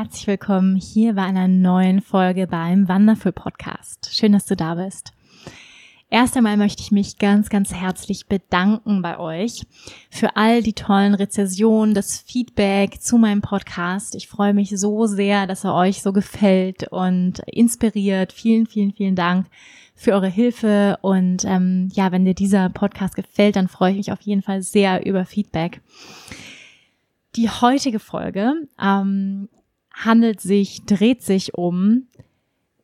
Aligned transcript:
Herzlich 0.00 0.28
willkommen 0.28 0.76
hier 0.76 1.12
bei 1.12 1.24
einer 1.24 1.46
neuen 1.46 2.00
Folge 2.00 2.46
beim 2.46 2.88
Wonderful 2.88 3.32
Podcast. 3.32 4.08
Schön, 4.10 4.32
dass 4.32 4.46
du 4.46 4.56
da 4.56 4.76
bist. 4.76 5.12
Erst 6.08 6.38
einmal 6.38 6.56
möchte 6.56 6.82
ich 6.82 6.90
mich 6.90 7.18
ganz, 7.18 7.50
ganz 7.50 7.74
herzlich 7.74 8.26
bedanken 8.26 9.02
bei 9.02 9.18
euch 9.18 9.66
für 10.08 10.36
all 10.36 10.62
die 10.62 10.72
tollen 10.72 11.12
Rezessionen, 11.12 11.92
das 11.92 12.16
Feedback 12.16 13.02
zu 13.02 13.18
meinem 13.18 13.42
Podcast. 13.42 14.14
Ich 14.14 14.26
freue 14.26 14.54
mich 14.54 14.70
so 14.70 15.04
sehr, 15.04 15.46
dass 15.46 15.64
er 15.64 15.74
euch 15.74 16.00
so 16.00 16.14
gefällt 16.14 16.90
und 16.90 17.40
inspiriert. 17.40 18.32
Vielen, 18.32 18.66
vielen, 18.66 18.94
vielen 18.94 19.16
Dank 19.16 19.48
für 19.94 20.12
eure 20.12 20.30
Hilfe. 20.30 20.96
Und 21.02 21.44
ähm, 21.44 21.90
ja, 21.92 22.10
wenn 22.10 22.24
dir 22.24 22.34
dieser 22.34 22.70
Podcast 22.70 23.16
gefällt, 23.16 23.56
dann 23.56 23.68
freue 23.68 23.90
ich 23.90 23.98
mich 23.98 24.12
auf 24.12 24.22
jeden 24.22 24.40
Fall 24.40 24.62
sehr 24.62 25.04
über 25.04 25.26
Feedback. 25.26 25.82
Die 27.36 27.50
heutige 27.50 27.98
Folge 27.98 28.54
ähm, 28.82 29.50
handelt 30.04 30.40
sich, 30.40 30.84
dreht 30.86 31.22
sich 31.22 31.54
um 31.54 32.06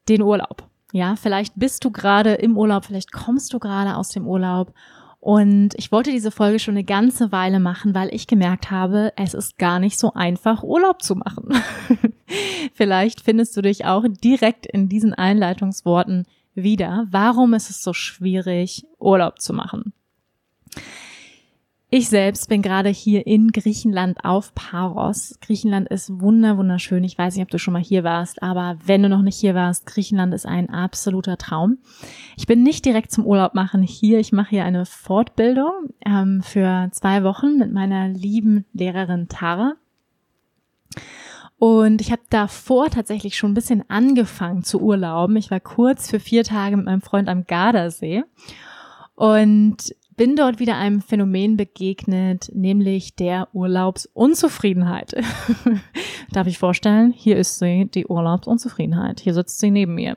den 0.08 0.22
Urlaub. 0.22 0.68
Ja, 0.92 1.16
vielleicht 1.16 1.54
bist 1.56 1.84
du 1.84 1.90
gerade 1.90 2.34
im 2.34 2.56
Urlaub, 2.56 2.84
vielleicht 2.84 3.12
kommst 3.12 3.52
du 3.52 3.58
gerade 3.58 3.96
aus 3.96 4.10
dem 4.10 4.26
Urlaub. 4.26 4.72
Und 5.18 5.70
ich 5.76 5.90
wollte 5.90 6.12
diese 6.12 6.30
Folge 6.30 6.60
schon 6.60 6.74
eine 6.74 6.84
ganze 6.84 7.32
Weile 7.32 7.58
machen, 7.58 7.94
weil 7.94 8.14
ich 8.14 8.28
gemerkt 8.28 8.70
habe, 8.70 9.12
es 9.16 9.34
ist 9.34 9.58
gar 9.58 9.80
nicht 9.80 9.98
so 9.98 10.12
einfach, 10.14 10.62
Urlaub 10.62 11.02
zu 11.02 11.16
machen. 11.16 11.48
vielleicht 12.74 13.22
findest 13.22 13.56
du 13.56 13.62
dich 13.62 13.84
auch 13.86 14.04
direkt 14.22 14.66
in 14.66 14.88
diesen 14.88 15.14
Einleitungsworten 15.14 16.26
wieder. 16.54 17.06
Warum 17.10 17.54
ist 17.54 17.70
es 17.70 17.82
so 17.82 17.92
schwierig, 17.92 18.86
Urlaub 18.98 19.40
zu 19.40 19.52
machen? 19.52 19.92
Ich 21.88 22.08
selbst 22.08 22.48
bin 22.48 22.62
gerade 22.62 22.88
hier 22.88 23.28
in 23.28 23.52
Griechenland 23.52 24.24
auf 24.24 24.52
Paros. 24.56 25.38
Griechenland 25.40 25.88
ist 25.88 26.20
wunder 26.20 26.58
wunderschön. 26.58 27.04
Ich 27.04 27.16
weiß 27.16 27.36
nicht, 27.36 27.44
ob 27.44 27.50
du 27.50 27.60
schon 27.60 27.74
mal 27.74 27.82
hier 27.82 28.02
warst, 28.02 28.42
aber 28.42 28.76
wenn 28.84 29.04
du 29.04 29.08
noch 29.08 29.22
nicht 29.22 29.38
hier 29.38 29.54
warst, 29.54 29.86
Griechenland 29.86 30.34
ist 30.34 30.46
ein 30.46 30.68
absoluter 30.68 31.36
Traum. 31.36 31.78
Ich 32.36 32.48
bin 32.48 32.64
nicht 32.64 32.84
direkt 32.84 33.12
zum 33.12 33.24
Urlaub 33.24 33.54
machen 33.54 33.82
hier. 33.82 34.18
Ich 34.18 34.32
mache 34.32 34.50
hier 34.50 34.64
eine 34.64 34.84
Fortbildung 34.84 35.90
ähm, 36.04 36.42
für 36.42 36.88
zwei 36.90 37.22
Wochen 37.22 37.56
mit 37.56 37.72
meiner 37.72 38.08
lieben 38.08 38.64
Lehrerin 38.72 39.28
Tara. 39.28 39.74
Und 41.58 42.00
ich 42.00 42.10
habe 42.10 42.22
davor 42.30 42.90
tatsächlich 42.90 43.38
schon 43.38 43.52
ein 43.52 43.54
bisschen 43.54 43.88
angefangen 43.88 44.64
zu 44.64 44.80
urlauben. 44.80 45.36
Ich 45.36 45.52
war 45.52 45.60
kurz 45.60 46.10
für 46.10 46.18
vier 46.18 46.42
Tage 46.42 46.76
mit 46.76 46.86
meinem 46.86 47.00
Freund 47.00 47.28
am 47.28 47.44
Gardasee. 47.44 48.24
Und 49.14 49.94
bin 50.16 50.36
dort 50.36 50.58
wieder 50.58 50.76
einem 50.76 51.00
Phänomen 51.00 51.56
begegnet, 51.56 52.50
nämlich 52.54 53.14
der 53.14 53.48
Urlaubsunzufriedenheit. 53.52 55.14
Darf 56.32 56.46
ich 56.46 56.58
vorstellen, 56.58 57.12
hier 57.12 57.36
ist 57.36 57.58
sie, 57.58 57.88
die 57.94 58.06
Urlaubsunzufriedenheit. 58.06 59.20
Hier 59.20 59.34
sitzt 59.34 59.58
sie 59.58 59.70
neben 59.70 59.94
mir. 59.94 60.16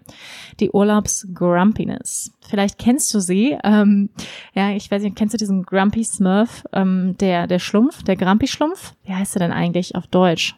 Die 0.60 0.72
Urlaubsgrumpiness. 0.72 2.32
Vielleicht 2.48 2.78
kennst 2.78 3.14
du 3.14 3.20
sie. 3.20 3.58
Ähm, 3.64 4.10
ja, 4.54 4.72
ich 4.72 4.90
weiß 4.90 5.04
nicht, 5.04 5.16
kennst 5.16 5.34
du 5.34 5.38
diesen 5.38 5.64
Grumpy 5.64 6.04
Smurf, 6.04 6.64
ähm, 6.74 7.16
der, 7.20 7.48
der 7.48 7.60
Schlumpf, 7.60 8.04
der 8.04 8.16
Grumpy-Schlumpf? 8.16 8.96
Wie 9.04 9.14
heißt 9.14 9.36
er 9.36 9.40
denn 9.40 9.52
eigentlich 9.52 9.96
auf 9.96 10.08
Deutsch? 10.08 10.56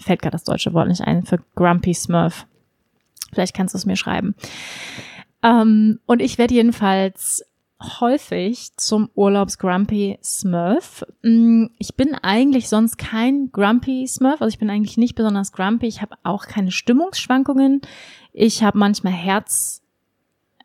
fällt 0.00 0.22
gerade 0.22 0.32
das 0.32 0.44
deutsche 0.44 0.72
Wort 0.72 0.88
nicht 0.88 1.02
ein 1.02 1.24
für 1.24 1.38
Grumpy 1.54 1.94
Smurf. 1.94 2.46
Vielleicht 3.32 3.54
kannst 3.54 3.74
du 3.74 3.78
es 3.78 3.86
mir 3.86 3.96
schreiben. 3.96 4.34
Ähm, 5.42 6.00
und 6.06 6.20
ich 6.20 6.38
werde 6.38 6.54
jedenfalls 6.54 7.44
häufig 7.80 8.76
zum 8.76 9.10
Urlaubs-Grumpy 9.14 10.18
Smurf. 10.22 11.04
Mm, 11.22 11.66
ich 11.78 11.96
bin 11.96 12.14
eigentlich 12.14 12.68
sonst 12.68 12.98
kein 12.98 13.50
Grumpy 13.52 14.06
Smurf, 14.06 14.40
also 14.42 14.48
ich 14.48 14.58
bin 14.58 14.70
eigentlich 14.70 14.96
nicht 14.96 15.14
besonders 15.14 15.52
grumpy. 15.52 15.86
Ich 15.86 16.02
habe 16.02 16.16
auch 16.22 16.46
keine 16.46 16.70
Stimmungsschwankungen. 16.70 17.80
Ich 18.32 18.62
habe 18.62 18.78
manchmal 18.78 19.12
Herz, 19.12 19.82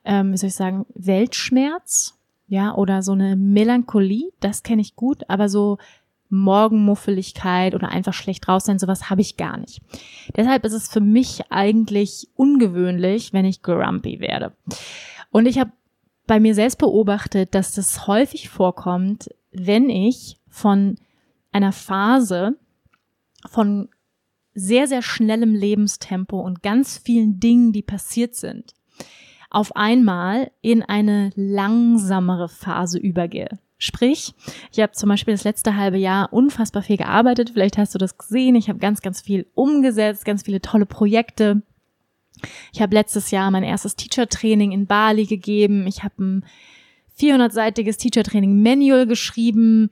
ähm, 0.03 0.33
wie 0.33 0.37
soll 0.37 0.49
ich 0.49 0.55
sagen, 0.55 0.85
Weltschmerz, 0.93 2.17
ja, 2.47 2.75
oder 2.75 3.01
so 3.01 3.13
eine 3.13 3.35
Melancholie, 3.35 4.31
das 4.39 4.61
kenne 4.61 4.81
ich 4.81 4.95
gut, 4.95 5.23
aber 5.29 5.49
so 5.49 5.77
Morgenmuffeligkeit 6.29 7.75
oder 7.75 7.89
einfach 7.89 8.13
schlecht 8.13 8.47
raus 8.47 8.65
sein, 8.65 8.79
sowas 8.79 9.09
habe 9.09 9.21
ich 9.21 9.37
gar 9.37 9.57
nicht. 9.57 9.81
Deshalb 10.35 10.65
ist 10.65 10.73
es 10.73 10.89
für 10.89 10.99
mich 10.99 11.43
eigentlich 11.49 12.27
ungewöhnlich, 12.35 13.33
wenn 13.33 13.45
ich 13.45 13.61
grumpy 13.61 14.19
werde. 14.19 14.51
Und 15.31 15.45
ich 15.45 15.59
habe 15.59 15.71
bei 16.27 16.39
mir 16.39 16.55
selbst 16.55 16.77
beobachtet, 16.77 17.53
dass 17.55 17.73
das 17.73 18.07
häufig 18.07 18.49
vorkommt, 18.49 19.29
wenn 19.51 19.89
ich 19.89 20.37
von 20.47 20.95
einer 21.51 21.71
Phase 21.71 22.57
von 23.49 23.89
sehr, 24.53 24.87
sehr 24.87 25.01
schnellem 25.01 25.53
Lebenstempo 25.53 26.39
und 26.39 26.63
ganz 26.63 26.97
vielen 26.97 27.39
Dingen, 27.39 27.73
die 27.73 27.81
passiert 27.81 28.35
sind, 28.35 28.73
auf 29.49 29.75
einmal 29.75 30.51
in 30.61 30.81
eine 30.81 31.31
langsamere 31.35 32.49
Phase 32.49 32.97
übergehe. 32.97 33.59
Sprich, 33.77 34.33
ich 34.71 34.79
habe 34.79 34.93
zum 34.93 35.09
Beispiel 35.09 35.33
das 35.33 35.43
letzte 35.43 35.75
halbe 35.75 35.97
Jahr 35.97 36.31
unfassbar 36.31 36.81
viel 36.81 36.97
gearbeitet. 36.97 37.51
Vielleicht 37.51 37.77
hast 37.77 37.93
du 37.93 37.99
das 37.99 38.17
gesehen. 38.17 38.55
Ich 38.55 38.69
habe 38.69 38.79
ganz, 38.79 39.01
ganz 39.01 39.19
viel 39.19 39.47
umgesetzt, 39.53 40.23
ganz 40.23 40.43
viele 40.43 40.61
tolle 40.61 40.85
Projekte 40.85 41.61
ich 42.73 42.81
habe 42.81 42.95
letztes 42.95 43.31
Jahr 43.31 43.51
mein 43.51 43.63
erstes 43.63 43.95
Teacher-Training 43.95 44.71
in 44.71 44.87
Bali 44.87 45.25
gegeben. 45.25 45.87
Ich 45.87 46.03
habe 46.03 46.23
ein 46.23 46.45
400-seitiges 47.19 47.97
Teacher-Training-Manual 47.97 49.07
geschrieben. 49.07 49.89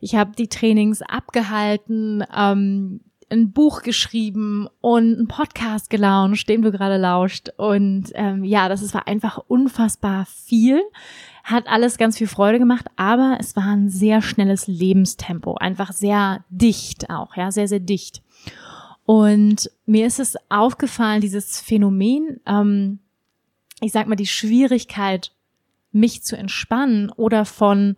Ich 0.00 0.14
habe 0.14 0.32
die 0.36 0.48
Trainings 0.48 1.02
abgehalten, 1.02 2.24
ähm, 2.34 3.00
ein 3.30 3.52
Buch 3.52 3.82
geschrieben 3.82 4.68
und 4.80 5.16
einen 5.16 5.28
Podcast 5.28 5.88
gelauncht, 5.88 6.48
den 6.48 6.62
du 6.62 6.72
gerade 6.72 6.96
lauscht. 6.96 7.50
Und 7.56 8.10
ähm, 8.14 8.44
ja, 8.44 8.68
das 8.68 8.92
war 8.92 9.06
einfach 9.06 9.38
unfassbar 9.46 10.26
viel. 10.26 10.82
Hat 11.44 11.68
alles 11.68 11.96
ganz 11.96 12.18
viel 12.18 12.26
Freude 12.26 12.58
gemacht, 12.58 12.86
aber 12.96 13.36
es 13.40 13.56
war 13.56 13.64
ein 13.64 13.88
sehr 13.88 14.20
schnelles 14.20 14.66
Lebenstempo. 14.66 15.54
Einfach 15.54 15.92
sehr 15.92 16.44
dicht 16.50 17.08
auch, 17.08 17.36
ja, 17.36 17.52
sehr, 17.52 17.68
sehr 17.68 17.80
dicht. 17.80 18.22
Und 19.10 19.72
mir 19.86 20.06
ist 20.06 20.20
es 20.20 20.36
aufgefallen, 20.50 21.20
dieses 21.20 21.60
Phänomen, 21.60 22.38
ähm, 22.46 23.00
ich 23.80 23.90
sag 23.90 24.06
mal, 24.06 24.14
die 24.14 24.28
Schwierigkeit, 24.28 25.32
mich 25.90 26.22
zu 26.22 26.36
entspannen 26.36 27.10
oder 27.10 27.44
von 27.44 27.96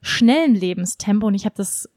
schnellem 0.00 0.54
Lebenstempo. 0.54 1.26
Und 1.26 1.34
ich 1.34 1.44
habe 1.44 1.56
das 1.56 1.90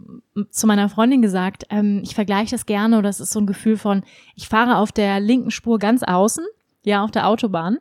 zu 0.49 0.65
meiner 0.65 0.89
Freundin 0.89 1.21
gesagt, 1.21 1.65
ähm, 1.69 2.01
ich 2.03 2.15
vergleiche 2.15 2.49
das 2.49 2.65
gerne 2.65 2.97
oder 2.97 3.09
es 3.09 3.19
ist 3.19 3.31
so 3.31 3.39
ein 3.39 3.45
Gefühl 3.45 3.77
von, 3.77 4.01
ich 4.33 4.47
fahre 4.47 4.77
auf 4.77 4.91
der 4.91 5.19
linken 5.19 5.51
Spur 5.51 5.77
ganz 5.77 6.01
außen 6.01 6.43
ja, 6.87 7.03
auf 7.03 7.11
der 7.11 7.27
Autobahn. 7.27 7.79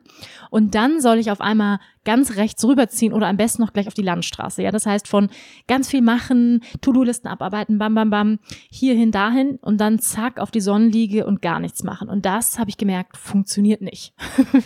Und 0.49 0.75
dann 0.75 0.99
soll 0.99 1.17
ich 1.17 1.31
auf 1.31 1.39
einmal 1.39 1.79
ganz 2.03 2.35
rechts 2.35 2.63
rüberziehen 2.65 3.13
oder 3.13 3.27
am 3.27 3.37
besten 3.37 3.61
noch 3.61 3.71
gleich 3.71 3.87
auf 3.87 3.93
die 3.93 4.01
Landstraße. 4.01 4.61
Ja, 4.61 4.69
das 4.69 4.85
heißt 4.85 5.07
von 5.07 5.29
ganz 5.65 5.89
viel 5.89 6.01
machen, 6.01 6.61
To-Do-Listen 6.81 7.29
abarbeiten, 7.29 7.77
bam, 7.77 7.95
bam, 7.95 8.09
bam, 8.09 8.39
hierhin, 8.69 9.11
dahin 9.11 9.59
und 9.61 9.79
dann 9.79 9.99
zack 9.99 10.41
auf 10.41 10.51
die 10.51 10.59
Sonnenliege 10.59 11.25
und 11.25 11.41
gar 11.41 11.61
nichts 11.61 11.83
machen. 11.83 12.09
Und 12.09 12.25
das 12.25 12.59
habe 12.59 12.69
ich 12.69 12.75
gemerkt, 12.75 13.15
funktioniert 13.15 13.81
nicht. 13.81 14.13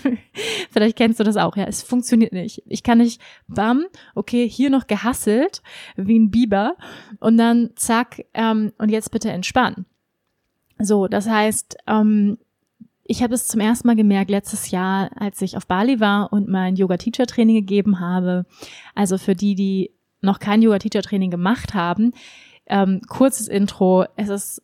Vielleicht 0.71 0.97
kennst 0.97 1.19
du 1.19 1.23
das 1.23 1.37
auch, 1.37 1.55
ja, 1.55 1.65
es 1.65 1.83
funktioniert 1.83 2.33
nicht. 2.33 2.63
Ich 2.65 2.81
kann 2.81 2.97
nicht, 2.97 3.21
bam, 3.47 3.85
okay, 4.15 4.49
hier 4.49 4.71
noch 4.71 4.87
gehasselt, 4.87 5.61
wie 5.97 6.17
ein 6.17 6.31
Biber 6.31 6.77
und 7.19 7.37
dann 7.37 7.69
zack, 7.75 8.25
ähm, 8.33 8.73
und 8.79 8.89
jetzt 8.89 9.11
bitte 9.11 9.31
entspannen. 9.31 9.85
So, 10.79 11.07
das 11.07 11.29
heißt, 11.29 11.77
ähm, 11.85 12.39
ich 13.11 13.21
habe 13.21 13.33
es 13.33 13.45
zum 13.45 13.59
ersten 13.59 13.87
Mal 13.87 13.97
gemerkt 13.97 14.31
letztes 14.31 14.71
Jahr, 14.71 15.09
als 15.19 15.41
ich 15.41 15.57
auf 15.57 15.67
Bali 15.67 15.99
war 15.99 16.31
und 16.31 16.47
mein 16.47 16.77
Yoga-Teacher-Training 16.77 17.55
gegeben 17.55 17.99
habe. 17.99 18.45
Also 18.95 19.17
für 19.17 19.35
die, 19.35 19.53
die 19.53 19.91
noch 20.21 20.39
kein 20.39 20.61
Yoga-Teacher-Training 20.61 21.29
gemacht 21.29 21.73
haben, 21.73 22.13
ähm, 22.67 23.01
kurzes 23.09 23.49
Intro. 23.49 24.05
Es 24.15 24.29
ist 24.29 24.63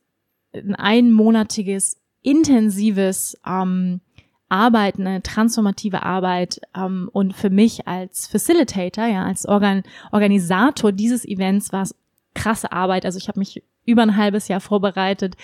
ein 0.53 0.75
einmonatiges, 0.75 1.97
intensives 2.21 3.37
ähm, 3.45 3.99
Arbeit, 4.47 4.97
eine 4.97 5.21
transformative 5.21 6.03
Arbeit 6.03 6.61
ähm, 6.73 7.09
und 7.11 7.35
für 7.35 7.49
mich 7.49 7.85
als 7.85 8.27
Facilitator, 8.27 9.07
ja, 9.07 9.25
als 9.25 9.45
Organ 9.45 9.83
Organisator 10.13 10.93
dieses 10.93 11.25
Events 11.25 11.73
war 11.73 11.81
es 11.81 11.95
krasse 12.33 12.71
Arbeit. 12.71 13.05
Also 13.05 13.17
ich 13.17 13.27
habe 13.27 13.39
mich 13.39 13.61
über 13.83 14.03
ein 14.03 14.15
halbes 14.15 14.47
Jahr 14.47 14.61
vorbereitet. 14.61 15.35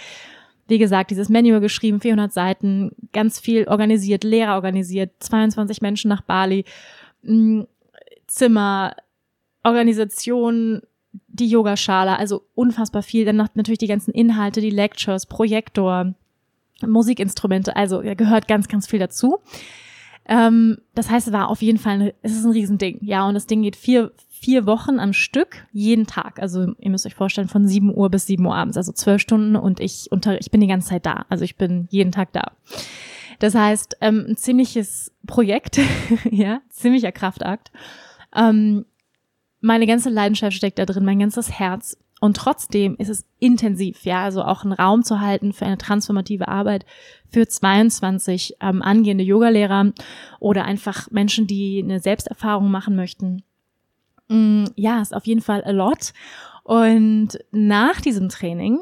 Wie 0.67 0.77
gesagt, 0.77 1.11
dieses 1.11 1.29
Manual 1.29 1.59
geschrieben, 1.59 1.99
400 1.99 2.31
Seiten, 2.31 2.91
ganz 3.11 3.39
viel 3.39 3.67
organisiert, 3.67 4.23
Lehrer 4.23 4.55
organisiert, 4.55 5.11
22 5.19 5.81
Menschen 5.81 6.09
nach 6.09 6.21
Bali, 6.21 6.65
mm, 7.23 7.61
Zimmer, 8.27 8.95
Organisation, 9.63 10.81
die 11.27 11.47
Yogaschale, 11.47 12.17
also 12.17 12.43
unfassbar 12.55 13.03
viel. 13.03 13.25
Dann 13.25 13.37
natürlich 13.53 13.79
die 13.79 13.87
ganzen 13.87 14.11
Inhalte, 14.11 14.61
die 14.61 14.69
Lectures, 14.69 15.25
Projektor, 15.25 16.13
Musikinstrumente, 16.81 17.75
also 17.75 18.01
gehört 18.01 18.47
ganz, 18.47 18.67
ganz 18.67 18.87
viel 18.87 18.99
dazu. 18.99 19.39
Ähm, 20.25 20.77
das 20.95 21.09
heißt, 21.09 21.27
es 21.27 21.33
war 21.33 21.49
auf 21.49 21.61
jeden 21.61 21.77
Fall, 21.77 21.93
eine, 21.93 22.13
es 22.21 22.33
ist 22.33 22.45
ein 22.45 22.51
Riesending, 22.51 22.99
ja, 23.01 23.27
und 23.27 23.33
das 23.33 23.47
Ding 23.47 23.61
geht 23.61 23.75
vier, 23.75 24.11
vier 24.43 24.65
Wochen 24.65 24.99
am 24.99 25.13
Stück, 25.13 25.65
jeden 25.71 26.05
Tag. 26.05 26.39
Also 26.41 26.73
ihr 26.77 26.91
müsst 26.91 27.05
euch 27.05 27.15
vorstellen, 27.15 27.47
von 27.47 27.65
7 27.65 27.95
Uhr 27.95 28.09
bis 28.09 28.25
7 28.25 28.45
Uhr 28.45 28.53
abends, 28.53 28.75
also 28.75 28.91
zwölf 28.91 29.21
Stunden 29.21 29.55
und 29.55 29.79
ich 29.79 30.11
unter, 30.11 30.37
ich 30.37 30.51
bin 30.51 30.59
die 30.59 30.67
ganze 30.67 30.89
Zeit 30.89 31.05
da. 31.05 31.25
Also 31.29 31.45
ich 31.45 31.55
bin 31.55 31.87
jeden 31.91 32.11
Tag 32.11 32.33
da. 32.33 32.51
Das 33.39 33.55
heißt, 33.55 33.97
ähm, 34.01 34.25
ein 34.27 34.35
ziemliches 34.35 35.13
Projekt, 35.25 35.79
ja, 36.29 36.59
ziemlicher 36.69 37.13
Kraftakt. 37.13 37.71
Ähm, 38.35 38.85
meine 39.61 39.87
ganze 39.87 40.09
Leidenschaft 40.09 40.57
steckt 40.57 40.77
da 40.77 40.85
drin, 40.85 41.05
mein 41.05 41.19
ganzes 41.19 41.49
Herz. 41.49 41.97
Und 42.19 42.35
trotzdem 42.35 42.97
ist 42.97 43.09
es 43.09 43.25
intensiv, 43.39 44.03
ja, 44.03 44.23
also 44.23 44.43
auch 44.43 44.63
einen 44.63 44.73
Raum 44.73 45.03
zu 45.03 45.21
halten 45.21 45.53
für 45.53 45.65
eine 45.65 45.77
transformative 45.77 46.49
Arbeit 46.49 46.85
für 47.29 47.47
22 47.47 48.57
ähm, 48.59 48.81
angehende 48.81 49.23
Yogalehrer 49.23 49.93
oder 50.41 50.65
einfach 50.65 51.09
Menschen, 51.11 51.47
die 51.47 51.81
eine 51.81 52.01
Selbsterfahrung 52.01 52.69
machen 52.69 52.97
möchten. 52.97 53.43
Mm, 54.29 54.65
ja, 54.75 55.01
ist 55.01 55.15
auf 55.15 55.25
jeden 55.25 55.41
Fall 55.41 55.63
a 55.63 55.71
lot. 55.71 56.13
Und 56.63 57.39
nach 57.51 57.99
diesem 57.99 58.29
Training 58.29 58.79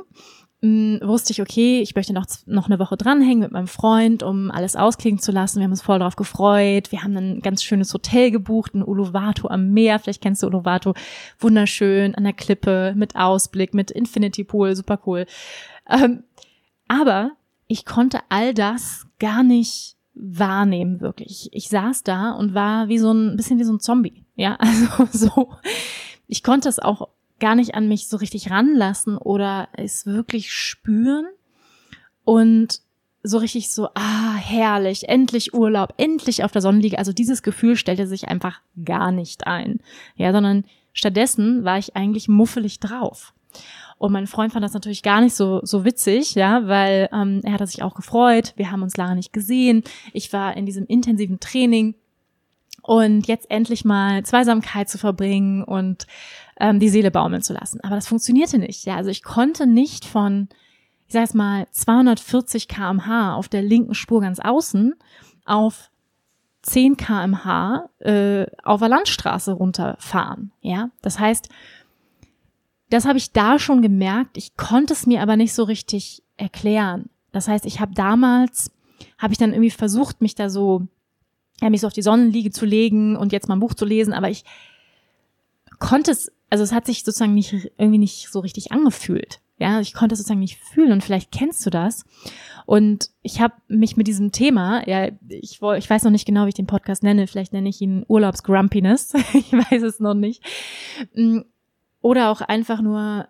mh, 0.62 1.00
hm, 1.00 1.08
wusste 1.08 1.34
ich, 1.34 1.42
okay, 1.42 1.82
ich 1.82 1.96
möchte 1.96 2.14
noch, 2.14 2.26
noch 2.46 2.68
eine 2.68 2.80
Woche 2.80 2.98
dranhängen 2.98 3.40
mit 3.40 3.52
meinem 3.52 3.68
Freund, 3.68 4.24
um 4.24 4.52
alles 4.52 4.76
ausklingen 4.76 5.20
zu 5.20 5.32
lassen. 5.32 5.60
Wir 5.60 5.66
haben 5.66 5.72
uns 5.72 5.82
voll 5.82 6.00
darauf 6.00 6.16
gefreut. 6.16 6.92
Wir 6.92 7.04
haben 7.04 7.18
ein 7.18 7.40
ganz 7.42 7.64
schönes 7.64 7.94
Hotel 7.94 8.32
gebucht, 8.32 8.76
ein 8.76 8.84
Uluwatu 8.84 9.48
am 9.48 9.72
Meer. 9.72 10.00
Vielleicht 10.00 10.22
kennst 10.22 10.44
du 10.44 10.48
Uluwatu. 10.48 10.94
Wunderschön, 11.40 12.16
an 12.16 12.24
der 12.24 12.34
Klippe, 12.34 12.94
mit 12.96 13.16
Ausblick, 13.16 13.74
mit 13.74 13.92
Infinity 13.92 14.44
Pool, 14.44 14.76
super 14.76 15.00
cool. 15.06 15.26
Ähm, 15.90 16.24
aber 16.88 17.32
ich 17.68 17.86
konnte 17.86 18.20
all 18.30 18.54
das 18.54 19.08
gar 19.20 19.44
nicht 19.44 19.96
wahrnehmen, 20.14 21.00
wirklich. 21.00 21.50
Ich 21.54 21.70
saß 21.70 22.04
da 22.04 22.32
und 22.32 22.54
war 22.54 22.90
wie 22.90 22.98
so 22.98 23.12
ein 23.14 23.38
bisschen 23.38 23.60
wie 23.60 23.64
so 23.64 23.74
ein 23.74 23.80
Zombie. 23.80 24.21
Ja, 24.36 24.56
also 24.60 25.08
so. 25.12 25.54
Ich 26.28 26.44
konnte 26.44 26.70
es 26.70 26.80
auch 26.80 27.10
gar 27.40 27.56
nicht 27.56 27.76
an 27.76 27.88
mich 27.88 28.08
so 28.08 28.18
richtig 28.18 28.52
ranlassen 28.52 29.18
oder 29.18 29.68
es 29.74 30.06
wirklich 30.06 30.54
spüren 30.54 31.26
und 32.24 32.82
so 33.24 33.38
richtig 33.38 33.72
so, 33.72 33.90
ah, 33.94 34.36
herrlich, 34.36 35.10
endlich 35.10 35.54
Urlaub, 35.54 35.94
endlich 35.98 36.44
auf 36.44 36.52
der 36.52 36.62
Sonnenliege. 36.62 36.98
Also 36.98 37.14
dieses 37.14 37.44
Gefühl 37.44 37.76
stellte 37.76 38.08
sich 38.08 38.30
einfach 38.30 38.62
gar 38.84 39.12
nicht 39.12 39.46
ein. 39.46 39.80
Ja, 40.16 40.32
sondern 40.32 40.66
stattdessen 40.94 41.64
war 41.64 41.78
ich 41.78 41.96
eigentlich 41.96 42.28
muffelig 42.28 42.80
drauf. 42.80 43.34
Und 43.98 44.12
mein 44.12 44.26
Freund 44.26 44.54
fand 44.54 44.66
das 44.66 44.74
natürlich 44.74 45.04
gar 45.04 45.22
nicht 45.22 45.36
so, 45.36 45.60
so 45.64 45.86
witzig, 45.86 46.34
ja, 46.34 46.68
weil 46.68 47.08
ähm, 47.14 47.42
er 47.44 47.54
hat 47.54 47.68
sich 47.68 47.84
auch 47.84 47.94
gefreut. 47.94 48.54
Wir 48.56 48.72
haben 48.72 48.82
uns 48.82 48.98
lange 48.98 49.16
nicht 49.16 49.34
gesehen. 49.34 49.84
Ich 50.14 50.34
war 50.34 50.58
in 50.58 50.66
diesem 50.66 50.88
intensiven 50.88 51.40
Training 51.40 51.94
und 52.82 53.28
jetzt 53.28 53.50
endlich 53.50 53.86
mal 53.86 54.24
Zweisamkeit 54.24 54.90
zu 54.90 54.98
verbringen 54.98 55.64
und 55.64 56.08
ähm, 56.60 56.80
die 56.80 56.90
Seele 56.90 57.12
baumeln 57.12 57.42
zu 57.42 57.54
lassen. 57.54 57.82
Aber 57.82 57.96
das 57.96 58.08
funktionierte 58.08 58.60
nicht. 58.60 58.86
Ja, 58.86 58.96
also 58.96 59.10
ich 59.10 59.24
konnte 59.24 59.68
nicht 59.68 60.06
von, 60.06 60.50
ich 61.08 61.14
sage 61.14 61.24
jetzt 61.24 61.36
mal, 61.36 61.68
240 61.72 62.68
kmh 62.68 63.36
auf 63.36 63.50
der 63.50 63.62
linken 63.62 63.94
Spur 63.94 64.22
ganz 64.22 64.40
außen 64.40 64.96
auf 65.46 65.90
10 66.64 66.98
kmh 66.98 67.90
äh, 68.00 68.46
auf 68.64 68.80
der 68.80 68.90
Landstraße 68.90 69.54
runterfahren. 69.54 70.52
Ja, 70.62 70.92
das 71.02 71.20
heißt, 71.20 71.50
das 72.90 73.06
habe 73.06 73.18
ich 73.18 73.32
da 73.32 73.58
schon 73.58 73.82
gemerkt. 73.82 74.38
Ich 74.38 74.58
konnte 74.58 74.94
es 74.94 75.08
mir 75.08 75.22
aber 75.22 75.38
nicht 75.38 75.54
so 75.54 75.64
richtig 75.64 76.24
erklären. 76.38 77.10
Das 77.32 77.48
heißt, 77.48 77.66
ich 77.66 77.80
habe 77.80 77.94
damals, 77.94 78.72
habe 79.18 79.34
ich 79.34 79.40
dann 79.40 79.54
irgendwie 79.54 79.72
versucht, 79.72 80.22
mich 80.22 80.36
da 80.36 80.50
so, 80.50 80.88
ja, 81.62 81.70
mich 81.70 81.82
so 81.82 81.88
auf 81.88 81.94
die 81.94 82.02
Sonnenliege 82.02 82.52
zu 82.52 82.66
legen 82.66 83.16
und 83.16 83.32
jetzt 83.32 83.48
mal 83.48 83.56
ein 83.56 83.62
Buch 83.62 83.74
zu 83.74 83.86
lesen, 83.86 84.14
aber 84.14 84.30
ich 84.30 84.44
konnte 85.80 86.12
es 86.12 86.32
also 86.52 86.66
es 86.66 86.74
hat 86.74 86.86
sich 86.86 87.04
sozusagen 87.04 87.34
nicht 87.34 87.72
irgendwie 87.78 87.98
nicht 87.98 88.28
so 88.30 88.42
richtig 88.42 88.72
angefühlt. 88.72 89.40
Ja, 89.58 89.80
ich 89.80 89.94
konnte 89.94 90.14
es 90.14 90.20
sozusagen 90.20 90.42
nicht 90.42 90.58
fühlen 90.58 90.92
und 90.92 91.04
vielleicht 91.04 91.32
kennst 91.32 91.66
du 91.66 91.70
das. 91.70 92.04
Und 92.66 93.10
ich 93.22 93.40
habe 93.40 93.54
mich 93.68 93.96
mit 93.96 94.08
diesem 94.08 94.32
Thema, 94.32 94.88
ja, 94.88 95.12
ich, 95.30 95.62
ich 95.62 95.90
weiß 95.90 96.04
noch 96.04 96.12
nicht 96.12 96.26
genau, 96.26 96.46
wie 96.46 96.50
ich 96.50 96.56
den 96.56 96.68
Podcast 96.68 97.04
nenne, 97.04 97.26
vielleicht 97.28 97.54
nenne 97.54 97.70
ich 97.70 97.80
ihn 97.80 98.04
Urlaubsgrumpiness, 98.08 99.14
ich 99.34 99.54
weiß 99.54 99.84
es 99.84 100.00
noch 100.02 100.14
nicht. 100.14 100.44
Mm, 101.16 101.40
oder 102.02 102.32
auch 102.32 102.42
einfach 102.42 102.82
nur 102.82 103.28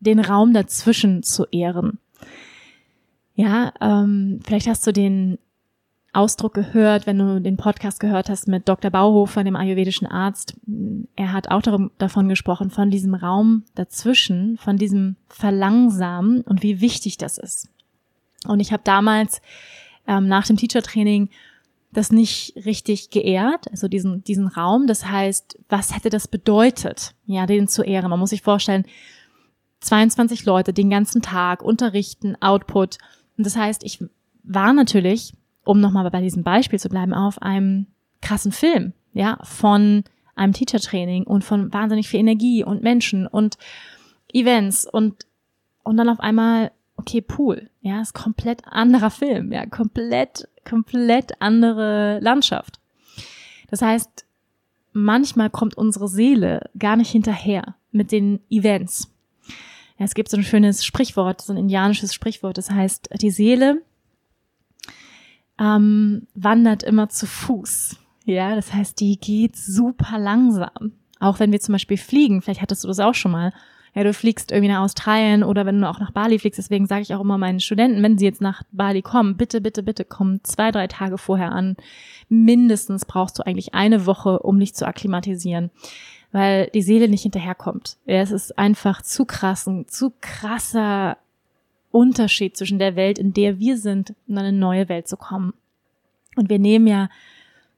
den 0.00 0.20
Raum 0.20 0.52
dazwischen 0.52 1.22
zu 1.22 1.46
ehren. 1.46 1.98
Ja, 3.34 3.72
ähm, 3.80 4.40
vielleicht 4.44 4.66
hast 4.66 4.86
du 4.86 4.92
den 4.92 5.38
Ausdruck 6.12 6.52
gehört, 6.52 7.06
wenn 7.06 7.18
du 7.18 7.40
den 7.40 7.56
Podcast 7.56 7.98
gehört 7.98 8.28
hast 8.28 8.46
mit 8.46 8.68
Dr. 8.68 8.90
Bauhofer, 8.90 9.44
dem 9.44 9.56
ayurvedischen 9.56 10.06
Arzt. 10.06 10.54
Er 11.16 11.32
hat 11.32 11.50
auch 11.50 11.62
darum, 11.62 11.90
davon 11.96 12.28
gesprochen, 12.28 12.70
von 12.70 12.90
diesem 12.90 13.14
Raum 13.14 13.64
dazwischen, 13.74 14.58
von 14.58 14.76
diesem 14.76 15.16
Verlangsamen 15.28 16.42
und 16.42 16.62
wie 16.62 16.82
wichtig 16.82 17.16
das 17.16 17.38
ist. 17.38 17.70
Und 18.46 18.60
ich 18.60 18.72
habe 18.72 18.82
damals 18.84 19.40
ähm, 20.06 20.28
nach 20.28 20.46
dem 20.46 20.56
Teacher-Training 20.56 21.30
das 21.92 22.10
nicht 22.10 22.54
richtig 22.64 23.10
geehrt, 23.10 23.70
also 23.70 23.88
diesen, 23.88 24.24
diesen 24.24 24.48
Raum. 24.48 24.86
Das 24.86 25.06
heißt, 25.06 25.58
was 25.68 25.94
hätte 25.94 26.10
das 26.10 26.28
bedeutet, 26.28 27.14
ja, 27.26 27.46
den 27.46 27.68
zu 27.68 27.82
ehren? 27.82 28.10
Man 28.10 28.18
muss 28.18 28.30
sich 28.30 28.42
vorstellen, 28.42 28.84
22 29.80 30.44
Leute 30.44 30.72
den 30.72 30.90
ganzen 30.90 31.22
Tag 31.22 31.62
unterrichten, 31.62 32.36
Output. 32.40 32.98
Und 33.36 33.46
das 33.46 33.56
heißt, 33.56 33.82
ich 33.84 34.02
war 34.42 34.72
natürlich 34.72 35.34
um 35.64 35.80
nochmal 35.80 36.10
bei 36.10 36.20
diesem 36.20 36.42
Beispiel 36.42 36.78
zu 36.78 36.88
bleiben, 36.88 37.14
auf 37.14 37.40
einem 37.40 37.86
krassen 38.20 38.52
Film, 38.52 38.92
ja, 39.12 39.38
von 39.42 40.04
einem 40.34 40.52
Teacher-Training 40.52 41.24
und 41.24 41.44
von 41.44 41.72
wahnsinnig 41.72 42.08
viel 42.08 42.20
Energie 42.20 42.64
und 42.64 42.82
Menschen 42.82 43.26
und 43.26 43.58
Events 44.32 44.86
und, 44.86 45.26
und 45.82 45.96
dann 45.96 46.08
auf 46.08 46.20
einmal, 46.20 46.72
okay, 46.96 47.20
Pool, 47.20 47.68
ja, 47.80 48.00
ist 48.00 48.14
komplett 48.14 48.66
anderer 48.66 49.10
Film, 49.10 49.52
ja, 49.52 49.66
komplett, 49.66 50.48
komplett 50.68 51.40
andere 51.40 52.18
Landschaft. 52.20 52.80
Das 53.68 53.82
heißt, 53.82 54.24
manchmal 54.92 55.50
kommt 55.50 55.76
unsere 55.76 56.08
Seele 56.08 56.70
gar 56.78 56.96
nicht 56.96 57.10
hinterher 57.10 57.76
mit 57.90 58.12
den 58.12 58.40
Events. 58.50 59.10
Ja, 59.98 60.06
es 60.06 60.14
gibt 60.14 60.30
so 60.30 60.36
ein 60.36 60.44
schönes 60.44 60.84
Sprichwort, 60.84 61.42
so 61.42 61.52
ein 61.52 61.58
indianisches 61.58 62.14
Sprichwort, 62.14 62.58
das 62.58 62.70
heißt, 62.70 63.10
die 63.20 63.30
Seele 63.30 63.82
ähm, 65.58 66.26
wandert 66.34 66.82
immer 66.82 67.08
zu 67.08 67.26
Fuß. 67.26 67.96
Ja, 68.24 68.54
das 68.54 68.72
heißt, 68.72 69.00
die 69.00 69.18
geht 69.18 69.56
super 69.56 70.18
langsam. 70.18 70.92
Auch 71.20 71.38
wenn 71.38 71.52
wir 71.52 71.60
zum 71.60 71.72
Beispiel 71.72 71.96
fliegen, 71.96 72.42
vielleicht 72.42 72.62
hattest 72.62 72.84
du 72.84 72.88
das 72.88 73.00
auch 73.00 73.14
schon 73.14 73.32
mal. 73.32 73.52
Ja, 73.94 74.04
du 74.04 74.14
fliegst 74.14 74.52
irgendwie 74.52 74.72
nach 74.72 74.80
Australien 74.80 75.44
oder 75.44 75.66
wenn 75.66 75.80
du 75.80 75.88
auch 75.88 76.00
nach 76.00 76.12
Bali 76.12 76.38
fliegst, 76.38 76.58
deswegen 76.58 76.86
sage 76.86 77.02
ich 77.02 77.14
auch 77.14 77.20
immer 77.20 77.36
meinen 77.36 77.60
Studenten, 77.60 78.02
wenn 78.02 78.16
sie 78.16 78.24
jetzt 78.24 78.40
nach 78.40 78.62
Bali 78.72 79.02
kommen, 79.02 79.36
bitte, 79.36 79.60
bitte, 79.60 79.82
bitte 79.82 80.06
kommen 80.06 80.40
zwei, 80.44 80.70
drei 80.70 80.86
Tage 80.86 81.18
vorher 81.18 81.52
an. 81.52 81.76
Mindestens 82.30 83.04
brauchst 83.04 83.38
du 83.38 83.46
eigentlich 83.46 83.74
eine 83.74 84.06
Woche, 84.06 84.38
um 84.38 84.58
dich 84.58 84.74
zu 84.74 84.86
akklimatisieren, 84.86 85.70
weil 86.32 86.68
die 86.68 86.80
Seele 86.80 87.08
nicht 87.08 87.22
hinterherkommt. 87.22 87.98
Ja, 88.06 88.22
es 88.22 88.30
ist 88.30 88.58
einfach 88.58 89.02
zu 89.02 89.26
krass, 89.26 89.66
ein 89.66 89.86
zu 89.88 90.14
krasser 90.22 91.18
Unterschied 91.92 92.56
zwischen 92.56 92.78
der 92.78 92.96
Welt, 92.96 93.18
in 93.18 93.32
der 93.32 93.58
wir 93.58 93.78
sind, 93.78 94.14
in 94.26 94.38
eine 94.38 94.52
neue 94.52 94.88
Welt 94.88 95.06
zu 95.06 95.16
kommen. 95.16 95.54
Und 96.36 96.48
wir 96.48 96.58
nehmen 96.58 96.86
ja 96.86 97.08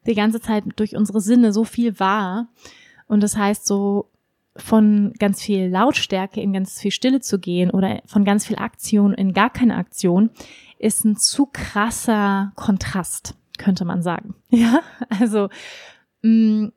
die 0.06 0.14
ganze 0.14 0.40
Zeit 0.40 0.64
durch 0.76 0.96
unsere 0.96 1.20
Sinne 1.20 1.52
so 1.52 1.64
viel 1.64 1.98
wahr. 1.98 2.48
Und 3.06 3.22
das 3.22 3.36
heißt, 3.36 3.66
so 3.66 4.08
von 4.56 5.12
ganz 5.18 5.42
viel 5.42 5.66
Lautstärke 5.68 6.40
in 6.40 6.52
ganz 6.52 6.80
viel 6.80 6.92
Stille 6.92 7.20
zu 7.20 7.38
gehen 7.38 7.70
oder 7.70 8.00
von 8.06 8.24
ganz 8.24 8.46
viel 8.46 8.56
Aktion 8.56 9.12
in 9.12 9.32
gar 9.32 9.50
keine 9.50 9.76
Aktion, 9.76 10.30
ist 10.78 11.04
ein 11.04 11.16
zu 11.16 11.46
krasser 11.46 12.52
Kontrast, 12.54 13.34
könnte 13.58 13.84
man 13.84 14.02
sagen. 14.02 14.34
Ja, 14.50 14.80
also 15.08 15.48
mh, 16.22 16.66
mm, 16.66 16.72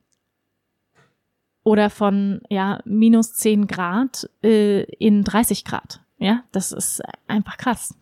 oder 1.63 1.89
von 1.89 2.41
ja 2.49 2.79
minus 2.85 3.33
10 3.33 3.67
Grad 3.67 4.27
äh, 4.41 4.83
in 4.83 5.23
30 5.23 5.63
Grad. 5.65 6.01
Ja, 6.17 6.43
das 6.51 6.71
ist 6.71 7.01
einfach 7.27 7.57
krass. 7.57 7.95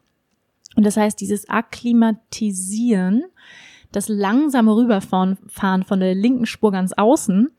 Und 0.75 0.85
das 0.85 0.97
heißt, 0.97 1.19
dieses 1.19 1.49
Akklimatisieren, 1.49 3.25
das 3.91 4.09
langsame 4.09 4.75
Rüberfahren 4.75 5.37
von 5.83 5.99
der 5.99 6.15
linken 6.15 6.45
Spur 6.45 6.71
ganz 6.71 6.93
außen 6.93 7.51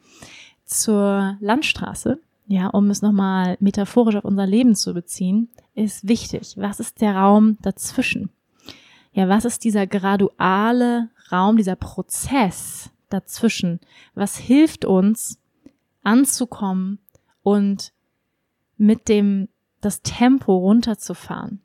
zur 0.64 1.36
Landstraße, 1.40 2.20
ja, 2.46 2.68
um 2.68 2.90
es 2.90 3.02
nochmal 3.02 3.56
metaphorisch 3.60 4.16
auf 4.16 4.24
unser 4.24 4.46
Leben 4.46 4.74
zu 4.74 4.94
beziehen, 4.94 5.48
ist 5.74 6.06
wichtig. 6.06 6.54
Was 6.56 6.78
ist 6.78 7.00
der 7.00 7.16
Raum 7.16 7.58
dazwischen? 7.62 8.30
Ja, 9.12 9.28
was 9.28 9.44
ist 9.44 9.64
dieser 9.64 9.86
graduale 9.86 11.08
Raum, 11.32 11.56
dieser 11.56 11.76
Prozess 11.76 12.90
dazwischen? 13.08 13.80
Was 14.14 14.36
hilft 14.36 14.84
uns 14.84 15.40
anzukommen 16.02 16.98
und 17.42 17.92
mit 18.76 19.08
dem 19.08 19.48
das 19.86 20.02
Tempo 20.02 20.56
runterzufahren? 20.56 21.60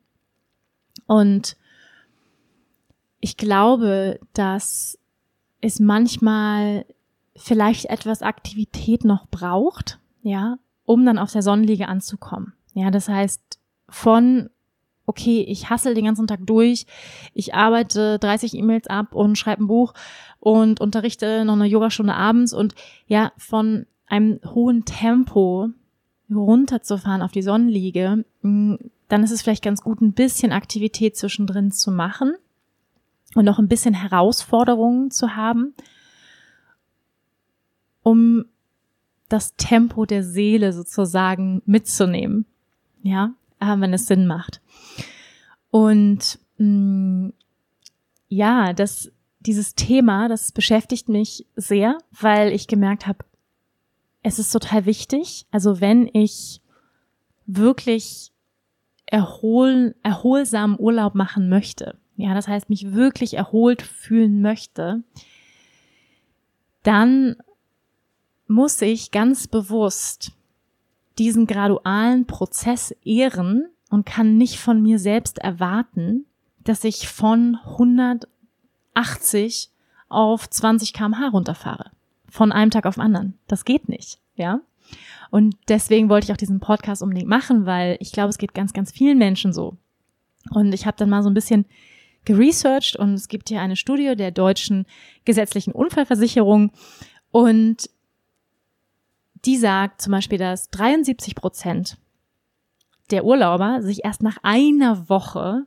Und 1.08 1.58
ich 3.20 3.36
glaube, 3.36 4.20
dass 4.34 4.98
es 5.60 5.80
manchmal 5.80 6.86
vielleicht 7.36 7.86
etwas 7.86 8.22
Aktivität 8.22 9.04
noch 9.04 9.28
braucht, 9.28 10.00
ja, 10.22 10.58
um 10.86 11.06
dann 11.06 11.18
auf 11.18 11.32
der 11.32 11.42
Sonnenliege 11.42 11.88
anzukommen. 11.88 12.54
Ja, 12.74 12.92
das 12.92 13.10
heißt, 13.10 13.60
von 13.90 14.50
okay, 15.06 15.42
ich 15.42 15.70
hassel 15.70 15.94
den 15.94 16.06
ganzen 16.06 16.28
Tag 16.28 16.40
durch, 16.46 16.86
ich 17.34 17.54
arbeite 17.54 18.18
30 18.20 18.54
E-Mails 18.54 18.88
ab 18.88 19.14
und 19.14 19.38
schreibe 19.38 19.64
ein 19.64 19.68
Buch 19.68 19.94
und 20.40 20.80
unterrichte 20.80 21.44
noch 21.44 21.56
eine 21.56 21.66
Yogastunde 21.66 22.14
abends 22.14 22.54
und 22.54 22.76
ja, 23.08 23.34
von 23.38 23.88
einem 24.08 24.40
hohen 24.46 24.86
Tempo 24.86 25.70
runterzufahren 26.34 27.22
auf 27.22 27.32
die 27.32 27.42
Sonnenliege, 27.42 28.26
mm, 28.42 28.76
dann 29.08 29.24
ist 29.24 29.32
es 29.32 29.42
vielleicht 29.42 29.64
ganz 29.64 29.82
gut, 29.82 30.02
ein 30.02 30.14
bisschen 30.14 30.52
Aktivität 30.52 31.18
zwischendrin 31.18 31.72
zu 31.72 31.92
machen 31.92 32.34
und 33.36 33.46
noch 33.46 33.60
ein 33.60 33.68
bisschen 33.68 33.94
Herausforderungen 33.94 35.12
zu 35.12 35.36
haben, 35.36 35.74
um 38.04 38.46
das 39.30 39.56
Tempo 39.56 40.06
der 40.06 40.24
Seele 40.24 40.74
sozusagen 40.74 41.62
mitzunehmen. 41.66 42.46
Ja, 43.04 43.34
äh, 43.60 43.80
wenn 43.80 43.94
es 43.94 44.08
Sinn 44.08 44.28
macht. 44.28 44.62
Und 45.72 46.40
mh, 46.58 46.66
mm, 46.68 47.34
ja, 48.28 48.74
das, 48.74 49.12
dieses 49.40 49.76
Thema, 49.76 50.30
das 50.30 50.52
beschäftigt 50.52 51.10
mich 51.10 51.46
sehr, 51.56 51.98
weil 52.12 52.54
ich 52.54 52.68
gemerkt 52.68 53.08
habe, 53.08 53.20
es 54.24 54.40
ist 54.40 54.52
total 54.52 54.86
wichtig. 54.86 55.46
Also 55.52 55.82
wenn 55.82 56.10
ich 56.14 56.62
wirklich 57.46 58.32
erholen, 59.06 59.94
erholsamen 60.04 60.80
Urlaub 60.80 61.16
machen 61.16 61.50
möchte, 61.50 61.98
ja, 62.16 62.34
das 62.34 62.48
heißt, 62.48 62.70
mich 62.70 62.94
wirklich 62.94 63.34
erholt 63.34 63.82
fühlen 63.82 64.42
möchte, 64.42 65.04
dann 66.84 67.36
muss 68.48 68.82
ich 68.82 69.12
ganz 69.12 69.48
bewusst 69.48 70.32
diesen 71.18 71.48
gradualen 71.48 72.28
Prozess 72.28 72.96
ehren 73.04 73.66
und 73.90 74.06
kann 74.06 74.38
nicht 74.38 74.60
von 74.60 74.82
mir 74.82 75.00
selbst 75.00 75.40
erwarten, 75.40 76.26
dass 76.64 76.84
ich 76.84 77.08
von 77.08 77.58
180 77.64 79.72
auf 80.10 80.50
20 80.50 80.94
kmh 80.94 81.30
runterfahre. 81.30 81.92
Von 82.32 82.52
einem 82.52 82.72
Tag 82.72 82.88
auf 82.88 82.96
den 82.96 83.04
anderen. 83.04 83.38
Das 83.48 83.66
geht 83.66 83.90
nicht, 83.90 84.20
ja. 84.36 84.62
Und 85.30 85.56
deswegen 85.68 86.10
wollte 86.10 86.26
ich 86.26 86.32
auch 86.34 86.38
diesen 86.38 86.60
Podcast 86.60 87.04
unbedingt 87.04 87.30
machen, 87.30 87.66
weil 87.66 87.98
ich 88.00 88.12
glaube, 88.12 88.30
es 88.30 88.38
geht 88.38 88.54
ganz, 88.54 88.74
ganz 88.74 88.92
vielen 88.92 89.18
Menschen 89.18 89.54
so. 89.54 89.78
Und 90.50 90.74
ich 90.74 90.86
habe 90.88 90.98
dann 90.98 91.10
mal 91.10 91.24
so 91.24 91.30
ein 91.30 91.36
bisschen 91.36 91.66
geresearched 92.26 92.96
und 92.96 93.14
es 93.14 93.28
gibt 93.28 93.50
hier 93.50 93.62
eine 93.62 93.76
Studie 93.76 94.16
der 94.16 94.32
deutschen 94.32 94.86
gesetzlichen 95.26 95.74
Unfallversicherung 95.74 96.72
und 97.32 97.90
die 99.46 99.58
sagt 99.58 100.02
zum 100.02 100.12
Beispiel, 100.12 100.38
dass 100.38 100.70
73 100.70 101.36
Prozent 101.36 101.98
der 103.10 103.26
Urlauber 103.26 103.82
sich 103.82 104.06
erst 104.06 104.22
nach 104.22 104.38
einer 104.44 105.10
Woche 105.10 105.66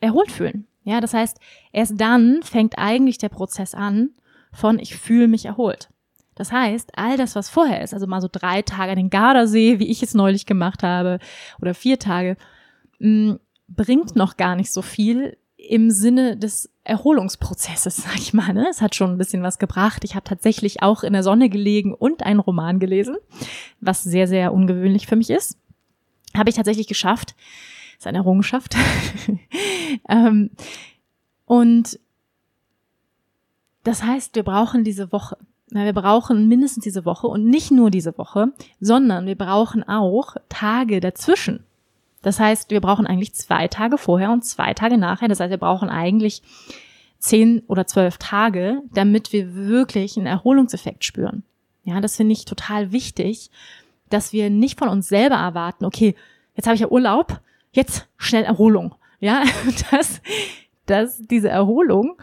erholt 0.00 0.32
fühlen. 0.32 0.66
Ja, 0.84 1.00
das 1.00 1.12
heißt, 1.12 1.38
erst 1.72 2.00
dann 2.00 2.42
fängt 2.42 2.78
eigentlich 2.78 3.18
der 3.18 3.28
Prozess 3.28 3.74
an 3.74 4.10
von 4.52 4.78
ich 4.78 4.96
fühle 4.96 5.28
mich 5.28 5.46
erholt. 5.46 5.88
Das 6.34 6.52
heißt, 6.52 6.96
all 6.96 7.16
das, 7.16 7.34
was 7.36 7.50
vorher 7.50 7.82
ist, 7.82 7.92
also 7.92 8.06
mal 8.06 8.22
so 8.22 8.28
drei 8.30 8.62
Tage 8.62 8.92
an 8.92 8.96
den 8.96 9.10
Gardasee, 9.10 9.78
wie 9.78 9.90
ich 9.90 10.02
es 10.02 10.14
neulich 10.14 10.46
gemacht 10.46 10.82
habe, 10.82 11.18
oder 11.60 11.74
vier 11.74 11.98
Tage, 11.98 12.36
mm, 12.98 13.34
bringt 13.68 14.16
noch 14.16 14.36
gar 14.36 14.56
nicht 14.56 14.72
so 14.72 14.82
viel 14.82 15.36
im 15.56 15.90
Sinne 15.90 16.36
des 16.36 16.70
Erholungsprozesses, 16.84 17.96
sag 18.04 18.16
ich 18.16 18.32
mal. 18.32 18.52
Ne? 18.52 18.66
Es 18.70 18.80
hat 18.80 18.94
schon 18.94 19.10
ein 19.10 19.18
bisschen 19.18 19.42
was 19.42 19.58
gebracht. 19.58 20.02
Ich 20.04 20.14
habe 20.14 20.24
tatsächlich 20.24 20.82
auch 20.82 21.02
in 21.02 21.12
der 21.12 21.22
Sonne 21.22 21.48
gelegen 21.48 21.94
und 21.94 22.22
einen 22.22 22.40
Roman 22.40 22.78
gelesen, 22.78 23.16
was 23.80 24.02
sehr, 24.02 24.26
sehr 24.26 24.52
ungewöhnlich 24.52 25.06
für 25.06 25.16
mich 25.16 25.30
ist. 25.30 25.58
Habe 26.34 26.48
ich 26.48 26.56
tatsächlich 26.56 26.86
geschafft. 26.86 27.34
Ist 27.98 28.06
eine 28.06 28.18
Errungenschaft. 28.18 28.76
ähm, 30.08 30.50
und 31.44 31.98
das 33.84 34.02
heißt, 34.02 34.34
wir 34.34 34.42
brauchen 34.42 34.84
diese 34.84 35.12
Woche. 35.12 35.36
Wir 35.70 35.92
brauchen 35.92 36.48
mindestens 36.48 36.82
diese 36.82 37.04
Woche 37.04 37.28
und 37.28 37.46
nicht 37.46 37.70
nur 37.70 37.90
diese 37.90 38.18
Woche, 38.18 38.48
sondern 38.80 39.26
wir 39.26 39.36
brauchen 39.36 39.84
auch 39.88 40.34
Tage 40.48 40.98
dazwischen. 40.98 41.64
Das 42.22 42.40
heißt, 42.40 42.70
wir 42.70 42.80
brauchen 42.80 43.06
eigentlich 43.06 43.34
zwei 43.34 43.68
Tage 43.68 43.96
vorher 43.96 44.32
und 44.32 44.44
zwei 44.44 44.74
Tage 44.74 44.98
nachher. 44.98 45.28
Das 45.28 45.38
heißt, 45.38 45.50
wir 45.50 45.58
brauchen 45.58 45.88
eigentlich 45.88 46.42
zehn 47.20 47.62
oder 47.68 47.86
zwölf 47.86 48.18
Tage, 48.18 48.82
damit 48.92 49.32
wir 49.32 49.54
wirklich 49.54 50.16
einen 50.16 50.26
Erholungseffekt 50.26 51.04
spüren. 51.04 51.44
Ja, 51.84 52.00
das 52.00 52.16
finde 52.16 52.32
ich 52.32 52.44
total 52.44 52.92
wichtig, 52.92 53.50
dass 54.08 54.32
wir 54.32 54.50
nicht 54.50 54.78
von 54.78 54.88
uns 54.88 55.08
selber 55.08 55.36
erwarten, 55.36 55.84
okay, 55.84 56.14
jetzt 56.56 56.66
habe 56.66 56.74
ich 56.74 56.80
ja 56.80 56.88
Urlaub, 56.88 57.40
jetzt 57.72 58.08
schnell 58.16 58.44
Erholung. 58.44 58.94
Ja, 59.20 59.44
dass, 59.90 60.20
dass 60.86 61.18
diese 61.18 61.48
Erholung 61.48 62.20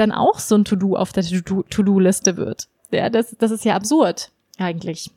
dann 0.00 0.12
auch 0.12 0.38
so 0.38 0.54
ein 0.54 0.64
To-Do 0.64 0.96
auf 0.96 1.12
der 1.12 1.24
To-Do-Liste 1.24 2.36
wird. 2.36 2.68
Ja, 2.90 3.10
das, 3.10 3.36
das 3.38 3.50
ist 3.50 3.64
ja 3.64 3.76
absurd 3.76 4.32
eigentlich. 4.58 5.10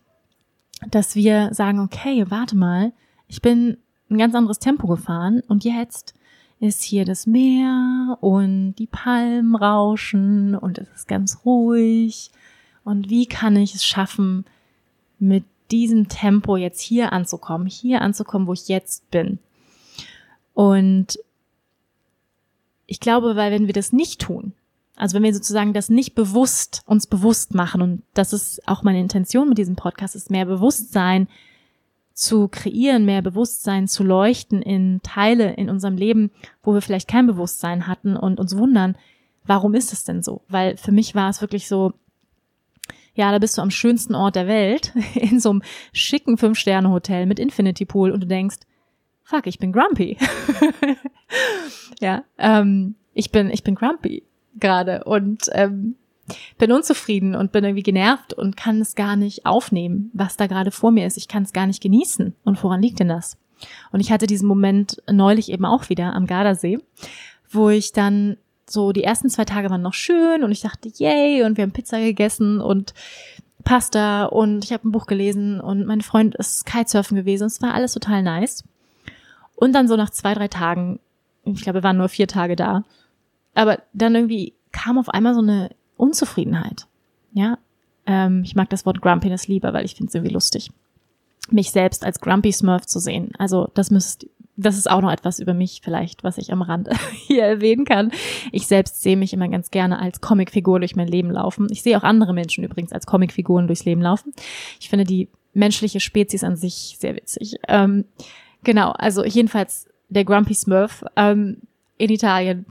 Dass 0.91 1.15
wir 1.15 1.53
sagen, 1.53 1.79
okay, 1.79 2.25
warte 2.29 2.55
mal, 2.55 2.91
ich 3.27 3.41
bin 3.41 3.77
ein 4.09 4.17
ganz 4.17 4.35
anderes 4.35 4.59
Tempo 4.59 4.87
gefahren 4.87 5.41
und 5.47 5.63
jetzt 5.63 6.13
ist 6.59 6.83
hier 6.83 7.05
das 7.05 7.25
Meer 7.25 8.17
und 8.21 8.75
die 8.75 8.87
Palmen 8.87 9.55
rauschen 9.55 10.55
und 10.55 10.77
es 10.77 10.89
ist 10.95 11.07
ganz 11.07 11.39
ruhig. 11.45 12.31
Und 12.83 13.09
wie 13.09 13.25
kann 13.25 13.55
ich 13.55 13.75
es 13.75 13.85
schaffen, 13.85 14.45
mit 15.19 15.45
diesem 15.71 16.09
Tempo 16.09 16.57
jetzt 16.57 16.81
hier 16.81 17.13
anzukommen, 17.13 17.67
hier 17.67 18.01
anzukommen, 18.01 18.47
wo 18.47 18.53
ich 18.53 18.67
jetzt 18.67 19.09
bin. 19.09 19.39
Und 20.53 21.17
ich 22.85 22.99
glaube, 22.99 23.35
weil 23.35 23.51
wenn 23.51 23.67
wir 23.67 23.73
das 23.73 23.93
nicht 23.93 24.21
tun, 24.21 24.53
also 24.95 25.15
wenn 25.15 25.23
wir 25.23 25.33
sozusagen 25.33 25.73
das 25.73 25.89
nicht 25.89 26.15
bewusst 26.15 26.83
uns 26.85 27.07
bewusst 27.07 27.55
machen 27.55 27.81
und 27.81 28.03
das 28.13 28.33
ist 28.33 28.67
auch 28.67 28.83
meine 28.83 28.99
Intention 28.99 29.49
mit 29.49 29.57
diesem 29.57 29.75
Podcast, 29.75 30.15
ist 30.15 30.29
mehr 30.29 30.45
Bewusstsein 30.45 31.27
zu 32.13 32.47
kreieren, 32.47 33.05
mehr 33.05 33.23
Bewusstsein 33.23 33.87
zu 33.87 34.03
leuchten 34.03 34.61
in 34.61 35.01
Teile 35.01 35.53
in 35.53 35.69
unserem 35.69 35.97
Leben, 35.97 36.29
wo 36.61 36.73
wir 36.73 36.81
vielleicht 36.81 37.07
kein 37.07 37.25
Bewusstsein 37.25 37.87
hatten 37.87 38.15
und 38.15 38.39
uns 38.39 38.55
wundern, 38.55 38.95
warum 39.45 39.73
ist 39.73 39.93
es 39.93 40.03
denn 40.03 40.21
so? 40.21 40.41
Weil 40.47 40.77
für 40.77 40.91
mich 40.91 41.15
war 41.15 41.29
es 41.29 41.41
wirklich 41.41 41.67
so, 41.67 41.93
ja, 43.15 43.31
da 43.31 43.39
bist 43.39 43.57
du 43.57 43.63
am 43.63 43.71
schönsten 43.71 44.13
Ort 44.13 44.35
der 44.35 44.47
Welt, 44.47 44.93
in 45.15 45.39
so 45.39 45.49
einem 45.49 45.63
schicken 45.91 46.37
Fünf-Sterne-Hotel 46.37 47.25
mit 47.25 47.39
Infinity 47.39 47.85
Pool 47.85 48.11
und 48.11 48.21
du 48.21 48.27
denkst, 48.27 48.57
fuck, 49.23 49.47
ich 49.47 49.57
bin 49.57 49.71
grumpy. 49.71 50.17
ja, 51.99 52.23
ähm, 52.37 52.93
ich 53.15 53.31
bin, 53.31 53.49
ich 53.49 53.63
bin 53.63 53.73
grumpy 53.73 54.23
gerade 54.63 55.03
und 55.03 55.49
ähm, 55.51 55.95
bin 56.57 56.71
unzufrieden 56.71 57.35
und 57.35 57.51
bin 57.51 57.63
irgendwie 57.63 57.83
genervt 57.83 58.33
und 58.33 58.57
kann 58.57 58.81
es 58.81 58.95
gar 58.95 59.15
nicht 59.15 59.45
aufnehmen, 59.45 60.09
was 60.13 60.37
da 60.37 60.47
gerade 60.47 60.71
vor 60.71 60.91
mir 60.91 61.05
ist. 61.05 61.17
Ich 61.17 61.27
kann 61.27 61.43
es 61.43 61.53
gar 61.53 61.67
nicht 61.67 61.81
genießen. 61.81 62.33
Und 62.43 62.63
woran 62.63 62.81
liegt 62.81 62.99
denn 62.99 63.09
das? 63.09 63.37
Und 63.91 63.99
ich 63.99 64.11
hatte 64.11 64.27
diesen 64.27 64.47
Moment 64.47 65.01
neulich 65.11 65.51
eben 65.51 65.65
auch 65.65 65.89
wieder 65.89 66.13
am 66.13 66.25
Gardasee, 66.25 66.79
wo 67.51 67.69
ich 67.69 67.91
dann 67.91 68.37
so 68.69 68.91
die 68.91 69.03
ersten 69.03 69.29
zwei 69.29 69.45
Tage 69.45 69.69
waren 69.69 69.81
noch 69.81 69.93
schön 69.93 70.43
und 70.43 70.51
ich 70.51 70.61
dachte, 70.61 70.89
yay, 70.95 71.43
und 71.43 71.57
wir 71.57 71.63
haben 71.63 71.71
Pizza 71.71 71.99
gegessen 71.99 72.59
und 72.59 72.93
Pasta 73.63 74.25
und 74.25 74.63
ich 74.63 74.73
habe 74.73 74.87
ein 74.87 74.91
Buch 74.91 75.05
gelesen 75.05 75.61
und 75.61 75.85
mein 75.85 76.01
Freund 76.01 76.35
ist 76.35 76.65
Kitesurfen 76.65 77.15
gewesen. 77.15 77.47
Es 77.47 77.61
war 77.61 77.73
alles 77.73 77.93
total 77.93 78.23
nice. 78.23 78.63
Und 79.55 79.73
dann 79.73 79.87
so 79.87 79.95
nach 79.95 80.09
zwei, 80.09 80.33
drei 80.33 80.47
Tagen, 80.47 80.99
ich 81.45 81.61
glaube, 81.61 81.79
wir 81.79 81.83
waren 81.83 81.97
nur 81.97 82.09
vier 82.09 82.27
Tage 82.27 82.55
da, 82.55 82.83
aber 83.53 83.79
dann 83.93 84.15
irgendwie 84.15 84.53
kam 84.71 84.97
auf 84.97 85.09
einmal 85.09 85.33
so 85.33 85.41
eine 85.41 85.69
Unzufriedenheit. 85.97 86.87
Ja, 87.33 87.57
ähm, 88.05 88.41
ich 88.43 88.55
mag 88.55 88.69
das 88.69 88.85
Wort 88.85 89.01
Grumpiness 89.01 89.47
lieber, 89.47 89.73
weil 89.73 89.85
ich 89.85 89.95
finde 89.95 90.09
es 90.09 90.15
irgendwie 90.15 90.33
lustig, 90.33 90.71
mich 91.49 91.71
selbst 91.71 92.05
als 92.05 92.19
Grumpy 92.19 92.51
Smurf 92.51 92.85
zu 92.85 92.99
sehen. 92.99 93.31
Also 93.37 93.69
das 93.73 93.91
müsst 93.91 94.27
das 94.55 94.77
ist 94.77 94.89
auch 94.89 95.01
noch 95.01 95.11
etwas 95.11 95.39
über 95.39 95.53
mich 95.53 95.81
vielleicht, 95.83 96.23
was 96.23 96.37
ich 96.37 96.51
am 96.51 96.61
Rand 96.61 96.89
hier 97.27 97.43
erwähnen 97.43 97.85
kann. 97.85 98.11
Ich 98.51 98.67
selbst 98.67 99.01
sehe 99.01 99.17
mich 99.17 99.33
immer 99.33 99.47
ganz 99.47 99.71
gerne 99.71 99.99
als 99.99 100.21
Comicfigur 100.21 100.79
durch 100.79 100.95
mein 100.95 101.07
Leben 101.07 101.31
laufen. 101.31 101.67
Ich 101.71 101.81
sehe 101.81 101.97
auch 101.97 102.03
andere 102.03 102.33
Menschen 102.33 102.63
übrigens 102.63 102.91
als 102.91 103.05
Comicfiguren 103.05 103.67
durchs 103.67 103.85
Leben 103.85 104.01
laufen. 104.01 104.33
Ich 104.79 104.89
finde 104.89 105.05
die 105.05 105.29
menschliche 105.53 105.99
Spezies 105.99 106.43
an 106.43 106.55
sich 106.55 106.97
sehr 106.99 107.15
witzig. 107.15 107.55
Ähm, 107.67 108.05
genau, 108.63 108.91
also 108.91 109.23
jedenfalls 109.23 109.87
der 110.09 110.25
Grumpy 110.25 110.53
Smurf 110.53 111.03
ähm, 111.15 111.57
in 111.97 112.09
Italien 112.11 112.65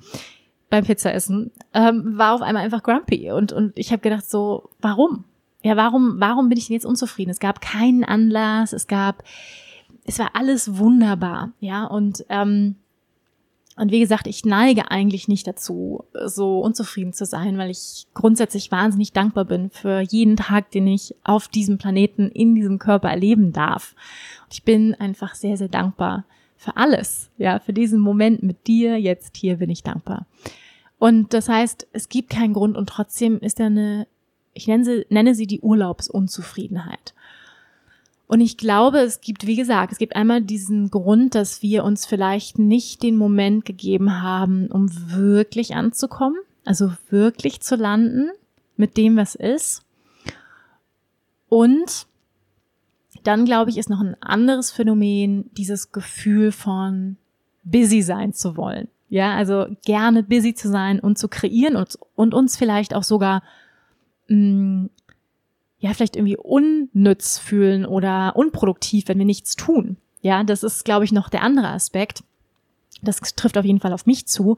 beim 0.72 0.86
Pizzaessen 0.86 1.50
ähm, 1.74 2.16
war 2.16 2.34
auf 2.34 2.40
einmal 2.40 2.64
einfach 2.64 2.82
grumpy 2.82 3.30
und 3.30 3.52
und 3.52 3.74
ich 3.76 3.92
habe 3.92 4.00
gedacht 4.00 4.28
so, 4.28 4.70
warum? 4.80 5.24
Ja, 5.62 5.76
warum 5.76 6.14
warum 6.18 6.48
bin 6.48 6.56
ich 6.56 6.68
denn 6.68 6.74
jetzt 6.74 6.86
unzufrieden? 6.86 7.30
Es 7.30 7.40
gab 7.40 7.60
keinen 7.60 8.04
Anlass, 8.04 8.72
es 8.72 8.86
gab 8.86 9.22
es 10.06 10.18
war 10.18 10.30
alles 10.32 10.78
wunderbar, 10.78 11.52
ja, 11.60 11.84
und 11.84 12.24
ähm, 12.30 12.76
und 13.76 13.92
wie 13.92 14.00
gesagt, 14.00 14.26
ich 14.26 14.46
neige 14.46 14.90
eigentlich 14.90 15.28
nicht 15.28 15.46
dazu, 15.46 16.04
so 16.24 16.60
unzufrieden 16.60 17.12
zu 17.12 17.26
sein, 17.26 17.58
weil 17.58 17.70
ich 17.70 18.06
grundsätzlich 18.14 18.72
wahnsinnig 18.72 19.12
dankbar 19.12 19.44
bin 19.44 19.68
für 19.68 20.00
jeden 20.00 20.36
Tag, 20.36 20.70
den 20.70 20.86
ich 20.86 21.14
auf 21.22 21.48
diesem 21.48 21.76
Planeten, 21.76 22.30
in 22.30 22.54
diesem 22.54 22.78
Körper 22.78 23.10
erleben 23.10 23.52
darf. 23.52 23.94
Und 24.44 24.54
ich 24.54 24.62
bin 24.62 24.94
einfach 24.94 25.34
sehr, 25.34 25.58
sehr 25.58 25.68
dankbar 25.68 26.24
für 26.62 26.76
alles. 26.76 27.28
Ja, 27.38 27.58
für 27.58 27.72
diesen 27.72 27.98
Moment 27.98 28.42
mit 28.42 28.68
dir, 28.68 28.96
jetzt 28.96 29.36
hier 29.36 29.56
bin 29.56 29.68
ich 29.68 29.82
dankbar. 29.82 30.26
Und 30.98 31.34
das 31.34 31.48
heißt, 31.48 31.88
es 31.92 32.08
gibt 32.08 32.30
keinen 32.30 32.54
Grund 32.54 32.76
und 32.76 32.88
trotzdem 32.88 33.40
ist 33.40 33.58
da 33.58 33.66
eine, 33.66 34.06
ich 34.54 34.68
nenne 34.68 34.84
sie, 34.84 35.06
nenne 35.08 35.34
sie 35.34 35.48
die 35.48 35.60
Urlaubsunzufriedenheit. 35.60 37.14
Und 38.28 38.40
ich 38.40 38.56
glaube, 38.56 39.00
es 39.00 39.20
gibt, 39.20 39.46
wie 39.46 39.56
gesagt, 39.56 39.90
es 39.90 39.98
gibt 39.98 40.14
einmal 40.14 40.40
diesen 40.40 40.90
Grund, 40.90 41.34
dass 41.34 41.62
wir 41.62 41.82
uns 41.82 42.06
vielleicht 42.06 42.60
nicht 42.60 43.02
den 43.02 43.16
Moment 43.16 43.64
gegeben 43.64 44.22
haben, 44.22 44.68
um 44.68 44.88
wirklich 45.10 45.74
anzukommen, 45.74 46.38
also 46.64 46.92
wirklich 47.10 47.60
zu 47.60 47.74
landen 47.74 48.30
mit 48.76 48.96
dem, 48.96 49.16
was 49.16 49.34
ist. 49.34 49.82
Und 51.48 52.06
dann, 53.22 53.44
glaube 53.44 53.70
ich, 53.70 53.78
ist 53.78 53.90
noch 53.90 54.00
ein 54.00 54.16
anderes 54.20 54.70
Phänomen, 54.70 55.50
dieses 55.52 55.92
Gefühl 55.92 56.52
von 56.52 57.16
busy 57.64 58.02
sein 58.02 58.32
zu 58.32 58.56
wollen. 58.56 58.88
Ja, 59.08 59.34
also 59.34 59.66
gerne 59.84 60.22
busy 60.22 60.54
zu 60.54 60.68
sein 60.68 60.98
und 60.98 61.18
zu 61.18 61.28
kreieren 61.28 61.76
und, 61.76 61.98
und 62.14 62.34
uns 62.34 62.56
vielleicht 62.56 62.94
auch 62.94 63.02
sogar 63.02 63.42
mh, 64.28 64.36
mm, 64.36 64.90
ja, 65.82 65.92
vielleicht 65.94 66.14
irgendwie 66.14 66.36
unnütz 66.36 67.38
fühlen 67.38 67.84
oder 67.84 68.36
unproduktiv, 68.36 69.08
wenn 69.08 69.18
wir 69.18 69.24
nichts 69.24 69.56
tun. 69.56 69.96
Ja, 70.20 70.44
das 70.44 70.62
ist, 70.62 70.84
glaube 70.84 71.04
ich, 71.04 71.10
noch 71.10 71.28
der 71.28 71.42
andere 71.42 71.68
Aspekt. 71.68 72.22
Das 73.00 73.20
trifft 73.34 73.58
auf 73.58 73.64
jeden 73.64 73.80
Fall 73.80 73.92
auf 73.92 74.06
mich 74.06 74.26
zu, 74.26 74.56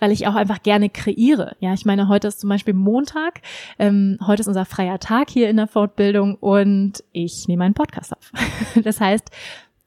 weil 0.00 0.12
ich 0.12 0.26
auch 0.26 0.34
einfach 0.34 0.62
gerne 0.62 0.90
kreiere. 0.90 1.56
Ja, 1.60 1.72
ich 1.72 1.86
meine, 1.86 2.08
heute 2.08 2.28
ist 2.28 2.40
zum 2.40 2.50
Beispiel 2.50 2.74
Montag. 2.74 3.40
Ähm, 3.78 4.18
heute 4.26 4.40
ist 4.40 4.48
unser 4.48 4.66
freier 4.66 4.98
Tag 4.98 5.30
hier 5.30 5.48
in 5.48 5.56
der 5.56 5.66
Fortbildung 5.66 6.34
und 6.34 7.02
ich 7.12 7.48
nehme 7.48 7.64
einen 7.64 7.74
Podcast 7.74 8.12
auf. 8.12 8.32
Das 8.82 9.00
heißt, 9.00 9.30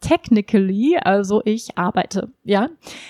technically, 0.02 0.98
also 0.98 1.42
ich 1.46 1.78
arbeite, 1.78 2.30
ja. 2.44 2.70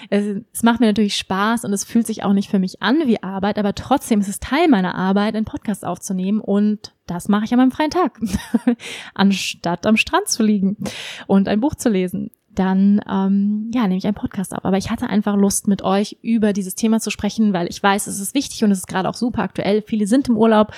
Es, 0.10 0.26
es, 0.52 0.64
macht 0.64 0.80
mir 0.80 0.88
natürlich 0.88 1.18
Spaß 1.18 1.64
und 1.64 1.74
es 1.74 1.84
fühlt 1.84 2.08
sich 2.08 2.24
auch 2.24 2.34
nicht 2.34 2.50
für 2.50 2.60
mich 2.60 2.82
an 2.82 3.04
wie 3.06 3.22
Arbeit, 3.22 3.58
aber 3.58 3.76
trotzdem 3.76 4.20
ist 4.20 4.28
es 4.28 4.40
Teil 4.40 4.68
meiner 4.68 4.96
Arbeit, 4.96 5.36
einen 5.36 5.46
Podcast 5.46 5.86
aufzunehmen 5.86 6.42
und 6.42 6.94
das 7.06 7.28
mache 7.28 7.46
ich 7.46 7.54
an 7.54 7.60
meinem 7.60 7.72
freien 7.72 7.92
Tag, 7.92 8.20
anstatt 9.14 9.86
am 9.86 9.98
Strand 9.98 10.28
zu 10.28 10.44
liegen 10.44 10.78
und 11.28 11.48
ein 11.48 11.62
Buch 11.62 11.76
zu 11.76 11.90
lesen. 11.90 12.32
Dann 12.56 13.02
ähm, 13.10 13.70
ja 13.74 13.84
nehme 13.84 13.98
ich 13.98 14.06
einen 14.06 14.16
Podcast 14.16 14.56
auf. 14.56 14.66
Aber 14.66 14.78
ich 14.78 14.90
hatte 14.90 15.08
einfach 15.08 15.36
Lust, 15.36 15.68
mit 15.68 15.82
euch 15.82 16.18
über 16.22 16.54
dieses 16.54 16.76
Thema 16.76 17.00
zu 17.00 17.12
sprechen, 17.12 17.54
weil 17.54 17.68
ich 17.70 17.82
weiß, 17.82 18.08
es 18.08 18.20
ist 18.20 18.34
wichtig 18.34 18.64
und 18.64 18.72
es 18.72 18.80
ist 18.80 18.88
gerade 18.88 19.08
auch 19.08 19.16
super 19.16 19.44
aktuell. 19.44 19.82
Viele 19.82 20.08
sind 20.08 20.30
im 20.30 20.38
Urlaub 20.38 20.74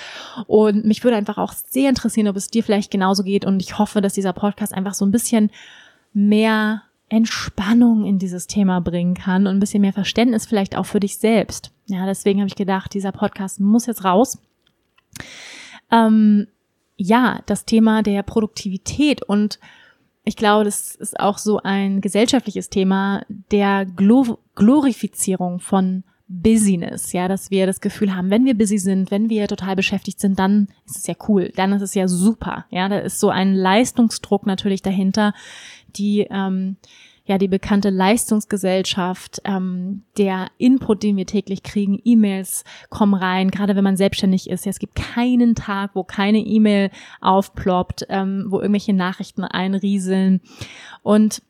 und 0.46 0.84
mich 0.84 1.02
würde 1.02 1.16
einfach 1.16 1.38
auch 1.38 1.52
sehr 1.52 1.88
interessieren, 1.88 2.28
ob 2.28 2.36
es 2.36 2.48
dir 2.48 2.62
vielleicht 2.62 2.90
genauso 2.90 3.22
geht. 3.22 3.44
Und 3.44 3.62
ich 3.62 3.78
hoffe, 3.78 4.00
dass 4.00 4.12
dieser 4.14 4.32
Podcast 4.32 4.74
einfach 4.74 4.94
so 4.94 5.04
ein 5.04 5.12
bisschen 5.12 5.50
mehr 6.12 6.82
Entspannung 7.08 8.06
in 8.06 8.18
dieses 8.18 8.46
Thema 8.46 8.80
bringen 8.80 9.14
kann 9.14 9.46
und 9.46 9.56
ein 9.56 9.60
bisschen 9.60 9.82
mehr 9.82 9.92
Verständnis 9.92 10.46
vielleicht 10.46 10.76
auch 10.76 10.86
für 10.86 11.00
dich 11.00 11.18
selbst. 11.18 11.70
Ja, 11.86 12.06
deswegen 12.06 12.40
habe 12.40 12.48
ich 12.48 12.56
gedacht, 12.56 12.94
dieser 12.94 13.12
Podcast 13.12 13.60
muss 13.60 13.86
jetzt 13.86 14.04
raus. 14.04 14.38
Ähm, 15.90 16.46
ja, 16.96 17.40
das 17.44 17.66
Thema 17.66 18.02
der 18.02 18.22
Produktivität 18.22 19.22
und 19.22 19.58
ich 20.24 20.36
glaube, 20.36 20.64
das 20.64 20.94
ist 20.94 21.18
auch 21.18 21.38
so 21.38 21.60
ein 21.62 22.00
gesellschaftliches 22.00 22.70
Thema 22.70 23.24
der 23.28 23.84
Glor 23.84 24.38
Glorifizierung 24.54 25.60
von 25.60 26.04
Business, 26.28 27.12
ja, 27.12 27.28
dass 27.28 27.50
wir 27.50 27.66
das 27.66 27.80
Gefühl 27.80 28.14
haben, 28.14 28.30
wenn 28.30 28.44
wir 28.44 28.56
busy 28.56 28.78
sind, 28.78 29.10
wenn 29.10 29.28
wir 29.28 29.48
total 29.48 29.76
beschäftigt 29.76 30.20
sind, 30.20 30.38
dann 30.38 30.68
ist 30.86 30.96
es 30.96 31.06
ja 31.06 31.14
cool, 31.28 31.52
dann 31.56 31.72
ist 31.72 31.82
es 31.82 31.94
ja 31.94 32.08
super, 32.08 32.64
ja, 32.70 32.88
da 32.88 32.98
ist 32.98 33.20
so 33.20 33.28
ein 33.28 33.54
Leistungsdruck 33.54 34.46
natürlich 34.46 34.80
dahinter, 34.80 35.34
die 35.96 36.26
ähm, 36.30 36.76
ja 37.32 37.38
die 37.38 37.48
bekannte 37.48 37.90
Leistungsgesellschaft, 37.90 39.40
ähm, 39.44 40.02
der 40.18 40.48
Input, 40.58 41.02
den 41.02 41.16
wir 41.16 41.26
täglich 41.26 41.62
kriegen, 41.62 41.98
E-Mails 42.04 42.64
kommen 42.90 43.14
rein, 43.14 43.50
gerade 43.50 43.74
wenn 43.74 43.84
man 43.84 43.96
selbstständig 43.96 44.50
ist. 44.50 44.66
Ja, 44.66 44.70
es 44.70 44.78
gibt 44.78 44.94
keinen 44.94 45.54
Tag, 45.54 45.92
wo 45.94 46.04
keine 46.04 46.38
E-Mail 46.38 46.90
aufploppt, 47.20 48.06
ähm, 48.10 48.46
wo 48.48 48.60
irgendwelche 48.60 48.92
Nachrichten 48.92 49.44
einrieseln 49.44 50.40
und 51.02 51.42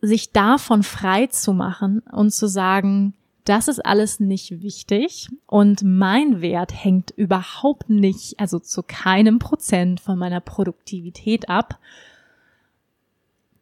sich 0.00 0.32
davon 0.32 0.82
frei 0.82 1.28
zu 1.28 1.52
machen 1.52 2.00
und 2.10 2.32
zu 2.32 2.48
sagen, 2.48 3.14
das 3.44 3.68
ist 3.68 3.84
alles 3.84 4.18
nicht 4.18 4.62
wichtig 4.62 5.28
und 5.46 5.82
mein 5.84 6.40
Wert 6.40 6.72
hängt 6.72 7.12
überhaupt 7.12 7.88
nicht, 7.88 8.38
also 8.38 8.58
zu 8.58 8.82
keinem 8.82 9.38
Prozent 9.38 10.00
von 10.00 10.18
meiner 10.18 10.40
Produktivität 10.40 11.48
ab. 11.48 11.78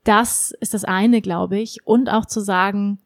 Das 0.04 0.52
ist 0.60 0.74
das 0.74 0.84
eine, 0.84 1.20
glaube 1.20 1.58
ich. 1.58 1.86
Und 1.86 2.10
auch 2.10 2.26
zu 2.26 2.40
sagen, 2.40 2.98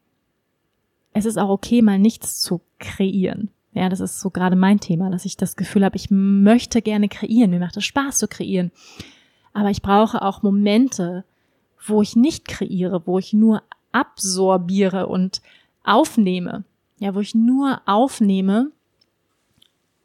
es 1.13 1.25
ist 1.25 1.37
auch 1.37 1.49
okay, 1.49 1.81
mal 1.81 1.99
nichts 1.99 2.39
zu 2.39 2.61
kreieren. 2.79 3.49
Ja, 3.73 3.89
das 3.89 3.99
ist 3.99 4.21
so 4.21 4.29
gerade 4.29 4.55
mein 4.55 4.79
Thema, 4.79 5.09
dass 5.09 5.25
ich 5.25 5.35
das 5.35 5.57
Gefühl 5.57 5.83
habe, 5.83 5.97
ich 5.97 6.09
möchte 6.09 6.81
gerne 6.81 7.09
kreieren. 7.09 7.51
Mir 7.51 7.59
macht 7.59 7.75
es 7.75 7.83
Spaß 7.85 8.17
zu 8.17 8.27
kreieren. 8.27 8.71
Aber 9.53 9.69
ich 9.69 9.81
brauche 9.81 10.21
auch 10.21 10.43
Momente, 10.43 11.25
wo 11.85 12.01
ich 12.01 12.15
nicht 12.15 12.47
kreiere, 12.47 13.05
wo 13.05 13.19
ich 13.19 13.33
nur 13.33 13.63
absorbiere 13.91 15.07
und 15.07 15.41
aufnehme, 15.83 16.63
ja, 16.99 17.15
wo 17.15 17.19
ich 17.19 17.35
nur 17.35 17.81
aufnehme 17.85 18.71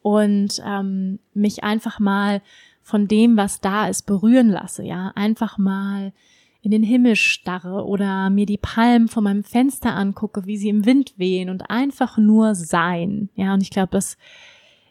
und 0.01 0.61
ähm, 0.65 1.19
mich 1.33 1.63
einfach 1.63 1.99
mal 1.99 2.41
von 2.81 3.07
dem, 3.07 3.37
was 3.37 3.61
da 3.61 3.87
ist, 3.87 4.03
berühren 4.03 4.49
lasse, 4.49 4.83
ja, 4.83 5.11
einfach 5.15 5.57
mal 5.57 6.13
in 6.61 6.71
den 6.71 6.83
Himmel 6.83 7.15
starre 7.15 7.85
oder 7.85 8.29
mir 8.29 8.45
die 8.45 8.57
Palmen 8.57 9.07
von 9.07 9.23
meinem 9.23 9.43
Fenster 9.43 9.95
angucke, 9.95 10.45
wie 10.45 10.57
sie 10.57 10.69
im 10.69 10.85
Wind 10.85 11.13
wehen 11.17 11.49
und 11.49 11.69
einfach 11.69 12.17
nur 12.17 12.53
sein, 12.55 13.29
ja, 13.35 13.53
und 13.53 13.61
ich 13.61 13.71
glaube, 13.71 13.89
das 13.91 14.17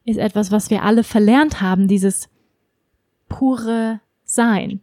ist 0.05 0.19
etwas, 0.19 0.51
was 0.51 0.71
wir 0.71 0.83
alle 0.83 1.05
verlernt 1.05 1.61
haben, 1.61 1.87
dieses 1.87 2.29
pure 3.29 4.01
Sein. 4.25 4.81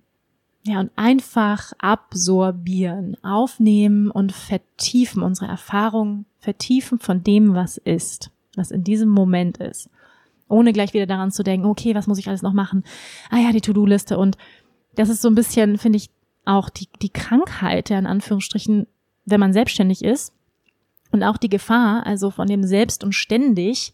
Ja, 0.63 0.81
und 0.81 0.91
einfach 0.97 1.71
absorbieren, 1.77 3.15
aufnehmen 3.23 4.11
und 4.11 4.33
vertiefen, 4.33 5.23
unsere 5.23 5.49
Erfahrungen 5.49 6.25
vertiefen 6.39 6.99
von 6.99 7.23
dem, 7.23 7.53
was 7.53 7.77
ist, 7.77 8.31
was 8.55 8.71
in 8.71 8.83
diesem 8.83 9.07
Moment 9.07 9.59
ist. 9.59 9.89
Ohne 10.49 10.73
gleich 10.73 10.93
wieder 10.93 11.05
daran 11.05 11.31
zu 11.31 11.43
denken, 11.43 11.67
okay, 11.67 11.95
was 11.95 12.07
muss 12.07 12.17
ich 12.17 12.27
alles 12.27 12.41
noch 12.41 12.51
machen? 12.51 12.83
Ah 13.29 13.37
ja, 13.37 13.53
die 13.53 13.61
To-Do-Liste. 13.61 14.17
Und 14.17 14.37
das 14.95 15.07
ist 15.07 15.21
so 15.21 15.29
ein 15.29 15.35
bisschen, 15.35 15.77
finde 15.77 15.97
ich, 15.97 16.09
auch 16.47 16.69
die, 16.69 16.87
die 17.01 17.09
Krankheit, 17.09 17.89
ja, 17.89 17.99
in 17.99 18.07
Anführungsstrichen, 18.07 18.87
wenn 19.25 19.39
man 19.39 19.53
selbstständig 19.53 20.03
ist. 20.03 20.33
Und 21.11 21.23
auch 21.23 21.37
die 21.37 21.49
Gefahr, 21.49 22.05
also 22.05 22.31
von 22.31 22.47
dem 22.47 22.63
Selbst 22.63 23.03
und 23.03 23.13
ständig, 23.13 23.93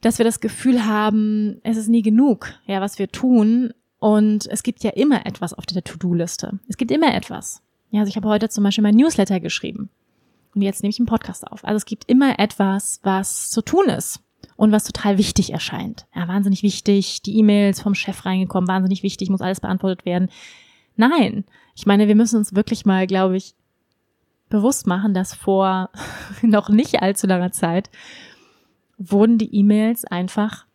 dass 0.00 0.18
wir 0.18 0.24
das 0.24 0.40
Gefühl 0.40 0.84
haben, 0.84 1.60
es 1.62 1.76
ist 1.76 1.88
nie 1.88 2.02
genug, 2.02 2.54
ja, 2.66 2.80
was 2.80 2.98
wir 2.98 3.08
tun 3.08 3.72
und 3.98 4.46
es 4.46 4.62
gibt 4.62 4.84
ja 4.84 4.90
immer 4.90 5.26
etwas 5.26 5.54
auf 5.54 5.66
der 5.66 5.82
To-Do-Liste. 5.82 6.58
Es 6.68 6.76
gibt 6.76 6.90
immer 6.90 7.14
etwas. 7.14 7.62
Ja, 7.90 8.00
also 8.00 8.10
ich 8.10 8.16
habe 8.16 8.28
heute 8.28 8.48
zum 8.48 8.64
Beispiel 8.64 8.82
mein 8.82 8.94
Newsletter 8.94 9.40
geschrieben. 9.40 9.90
Und 10.54 10.62
jetzt 10.62 10.82
nehme 10.82 10.90
ich 10.90 11.00
einen 11.00 11.06
Podcast 11.06 11.46
auf. 11.46 11.64
Also 11.64 11.76
es 11.76 11.84
gibt 11.84 12.04
immer 12.08 12.38
etwas, 12.38 13.00
was 13.02 13.50
zu 13.50 13.62
tun 13.62 13.86
ist 13.86 14.20
und 14.56 14.72
was 14.72 14.84
total 14.84 15.18
wichtig 15.18 15.52
erscheint. 15.52 16.06
Ja, 16.14 16.28
wahnsinnig 16.28 16.62
wichtig. 16.62 17.22
Die 17.22 17.36
E-Mails 17.38 17.80
vom 17.80 17.94
Chef 17.94 18.24
reingekommen, 18.24 18.68
wahnsinnig 18.68 19.02
wichtig, 19.02 19.30
muss 19.30 19.40
alles 19.40 19.60
beantwortet 19.60 20.04
werden. 20.04 20.30
Nein. 20.98 21.44
Ich 21.76 21.86
meine, 21.86 22.08
wir 22.08 22.16
müssen 22.16 22.36
uns 22.36 22.56
wirklich 22.56 22.84
mal, 22.84 23.06
glaube 23.06 23.36
ich, 23.36 23.54
bewusst 24.48 24.86
machen, 24.86 25.14
dass 25.14 25.32
vor 25.32 25.90
noch 26.42 26.68
nicht 26.68 27.00
allzu 27.00 27.26
langer 27.26 27.52
Zeit 27.52 27.88
wurden 28.98 29.38
die 29.38 29.54
E-Mails 29.54 30.04
einfach 30.04 30.66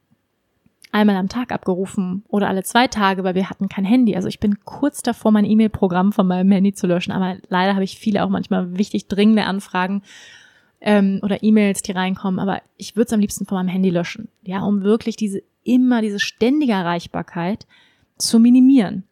einmal 0.94 1.18
am 1.18 1.28
Tag 1.28 1.52
abgerufen 1.52 2.24
oder 2.30 2.48
alle 2.48 2.64
zwei 2.64 2.88
Tage, 2.88 3.26
weil 3.26 3.36
wir 3.36 3.50
hatten 3.50 3.68
kein 3.68 3.84
Handy. 3.84 4.16
Also 4.16 4.30
ich 4.30 4.40
bin 4.40 4.64
kurz 4.64 5.02
davor, 5.02 5.32
mein 5.32 5.44
E-Mail-Programm 5.44 6.14
von 6.14 6.26
meinem 6.26 6.52
Handy 6.52 6.72
zu 6.72 6.88
löschen, 6.88 7.12
aber 7.12 7.36
leider 7.50 7.74
habe 7.74 7.84
ich 7.84 8.00
viele 8.00 8.24
auch 8.24 8.30
manchmal 8.30 8.78
wichtig 8.78 9.10
dringende 9.10 9.44
Anfragen 9.44 10.04
ähm, 10.80 11.20
oder 11.22 11.44
E-Mails, 11.44 11.82
die 11.82 11.92
reinkommen. 11.92 12.40
Aber 12.40 12.62
ich 12.78 12.96
würde 12.96 13.08
es 13.08 13.14
am 13.14 13.20
liebsten 13.20 13.46
von 13.46 13.58
meinem 13.58 13.68
Handy 13.68 13.90
löschen, 13.90 14.30
ja, 14.44 14.62
um 14.62 14.84
wirklich 14.84 15.18
diese 15.18 15.44
immer 15.66 16.02
diese 16.02 16.20
ständige 16.20 16.74
Erreichbarkeit 16.74 17.68
zu 18.18 18.40
minimieren 18.40 19.04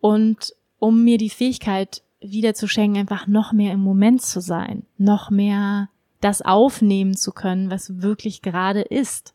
und 0.00 0.54
um 0.78 1.04
mir 1.04 1.18
die 1.18 1.30
Fähigkeit 1.30 2.02
wieder 2.20 2.54
zu 2.54 2.66
schenken, 2.66 2.98
einfach 2.98 3.26
noch 3.26 3.52
mehr 3.52 3.72
im 3.72 3.80
Moment 3.80 4.22
zu 4.22 4.40
sein, 4.40 4.84
noch 4.96 5.30
mehr 5.30 5.88
das 6.20 6.42
aufnehmen 6.42 7.16
zu 7.16 7.32
können, 7.32 7.70
was 7.70 8.02
wirklich 8.02 8.42
gerade 8.42 8.82
ist. 8.82 9.34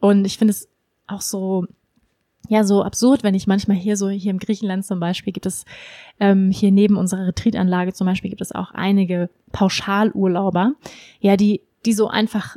Und 0.00 0.24
ich 0.24 0.36
finde 0.36 0.52
es 0.52 0.68
auch 1.06 1.22
so, 1.22 1.66
ja, 2.48 2.64
so 2.64 2.82
absurd, 2.82 3.22
wenn 3.22 3.34
ich 3.34 3.46
manchmal 3.46 3.76
hier 3.76 3.96
so, 3.96 4.08
hier 4.08 4.30
im 4.30 4.38
Griechenland 4.38 4.84
zum 4.84 5.00
Beispiel 5.00 5.32
gibt 5.32 5.46
es, 5.46 5.64
ähm, 6.20 6.50
hier 6.50 6.72
neben 6.72 6.96
unserer 6.96 7.26
Retreatanlage 7.28 7.92
zum 7.92 8.06
Beispiel 8.06 8.30
gibt 8.30 8.42
es 8.42 8.52
auch 8.52 8.72
einige 8.72 9.30
Pauschalurlauber, 9.52 10.74
ja, 11.20 11.36
die, 11.36 11.62
die 11.86 11.92
so 11.94 12.08
einfach, 12.08 12.56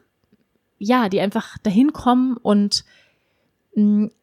ja, 0.77 1.07
die 1.07 1.21
einfach 1.21 1.57
dahin 1.59 1.93
kommen 1.93 2.35
und 2.37 2.83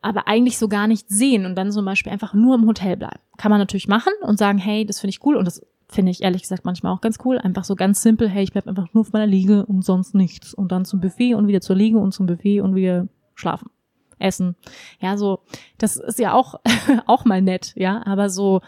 aber 0.00 0.28
eigentlich 0.28 0.58
so 0.58 0.68
gar 0.68 0.86
nicht 0.86 1.08
sehen 1.08 1.44
und 1.44 1.56
dann 1.56 1.72
zum 1.72 1.84
Beispiel 1.84 2.12
einfach 2.12 2.32
nur 2.32 2.54
im 2.54 2.66
Hotel 2.66 2.96
bleiben. 2.96 3.20
Kann 3.36 3.50
man 3.50 3.60
natürlich 3.60 3.88
machen 3.88 4.12
und 4.22 4.38
sagen, 4.38 4.58
hey, 4.58 4.86
das 4.86 5.00
finde 5.00 5.10
ich 5.10 5.24
cool 5.26 5.36
und 5.36 5.44
das 5.44 5.60
finde 5.88 6.10
ich 6.10 6.22
ehrlich 6.22 6.42
gesagt 6.42 6.64
manchmal 6.64 6.92
auch 6.92 7.02
ganz 7.02 7.18
cool. 7.24 7.38
Einfach 7.38 7.64
so 7.64 7.76
ganz 7.76 8.02
simpel, 8.02 8.28
hey, 8.28 8.44
ich 8.44 8.52
bleib 8.52 8.66
einfach 8.66 8.88
nur 8.94 9.02
auf 9.02 9.12
meiner 9.12 9.26
Liege 9.26 9.66
und 9.66 9.84
sonst 9.84 10.14
nichts. 10.14 10.54
Und 10.54 10.72
dann 10.72 10.86
zum 10.86 11.00
Buffet 11.00 11.34
und 11.34 11.48
wieder 11.48 11.60
zur 11.60 11.76
Liege 11.76 11.98
und 11.98 12.12
zum 12.12 12.26
Buffet 12.26 12.62
und 12.62 12.74
wieder 12.74 13.08
schlafen. 13.34 13.70
Essen. 14.18 14.56
Ja, 15.00 15.16
so, 15.16 15.40
das 15.78 15.96
ist 15.96 16.18
ja 16.18 16.32
auch, 16.32 16.60
auch 17.06 17.24
mal 17.24 17.42
nett, 17.42 17.72
ja, 17.76 18.06
aber 18.06 18.30
so, 18.30 18.60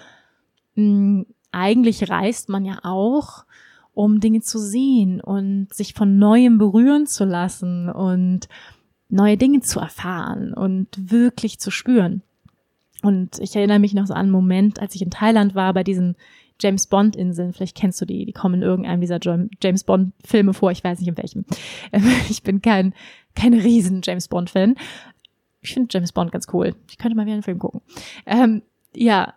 mh, 0.75 1.25
eigentlich 1.53 2.11
reist 2.11 2.49
man 2.49 2.65
ja 2.65 2.81
auch, 2.83 3.45
um 3.95 4.19
Dinge 4.19 4.41
zu 4.41 4.59
sehen 4.59 5.21
und 5.21 5.73
sich 5.73 5.95
von 5.95 6.19
Neuem 6.19 6.59
berühren 6.59 7.07
zu 7.07 7.25
lassen 7.25 7.89
und 7.89 8.49
neue 9.09 9.37
Dinge 9.37 9.61
zu 9.61 9.81
erfahren 9.81 10.55
und 10.55 10.89
wirklich 11.11 11.59
zu 11.59 11.71
spüren. 11.71 12.23
Und 13.03 13.39
ich 13.39 13.55
erinnere 13.55 13.79
mich 13.79 13.95
noch 13.95 14.07
so 14.07 14.15
an 14.15 14.21
einen 14.21 14.31
Moment, 14.31 14.81
als 14.81 14.95
ich 14.95 15.03
in 15.03 15.11
Thailand 15.11 15.55
war, 15.55 15.75
bei 15.75 15.85
diesen 15.85 16.17
James 16.61 16.87
Bond 16.87 17.17
Inseln. 17.17 17.53
Vielleicht 17.53 17.77
kennst 17.77 18.01
du 18.01 18.07
die. 18.07 18.25
Die 18.25 18.33
kommen 18.33 18.57
in 18.57 18.63
irgendeinem 18.63 19.01
dieser 19.01 19.19
James 19.63 19.85
Bond 19.85 20.13
Filme 20.25 20.55
vor. 20.55 20.71
Ich 20.71 20.83
weiß 20.83 20.99
nicht 21.01 21.09
in 21.09 21.19
welchem. 21.19 21.45
Ich 22.31 22.43
bin 22.43 22.63
kein, 22.63 22.95
kein 23.35 23.55
riesen 23.55 24.01
James 24.03 24.29
Bond 24.29 24.51
Fan. 24.51 24.77
Ich 25.61 25.75
finde 25.75 25.89
James 25.91 26.13
Bond 26.13 26.33
ganz 26.33 26.47
cool. 26.53 26.75
Ich 26.89 26.99
könnte 26.99 27.17
mal 27.17 27.27
wieder 27.27 27.35
einen 27.35 27.43
Film 27.43 27.59
gucken. 27.59 27.81
Ähm, 28.27 28.63
ja. 28.95 29.35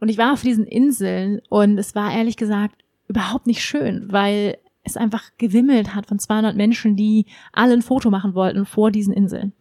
Und 0.00 0.08
ich 0.08 0.18
war 0.18 0.32
auf 0.32 0.42
diesen 0.42 0.66
Inseln 0.66 1.40
und 1.48 1.76
es 1.76 1.94
war 1.94 2.12
ehrlich 2.12 2.36
gesagt 2.36 2.84
überhaupt 3.06 3.46
nicht 3.46 3.62
schön, 3.62 4.10
weil 4.10 4.56
es 4.82 4.96
einfach 4.96 5.30
gewimmelt 5.38 5.94
hat 5.94 6.06
von 6.06 6.18
200 6.18 6.56
Menschen, 6.56 6.96
die 6.96 7.26
alle 7.52 7.74
ein 7.74 7.82
Foto 7.82 8.10
machen 8.10 8.34
wollten 8.34 8.64
vor 8.64 8.90
diesen 8.90 9.12
Inseln. 9.12 9.52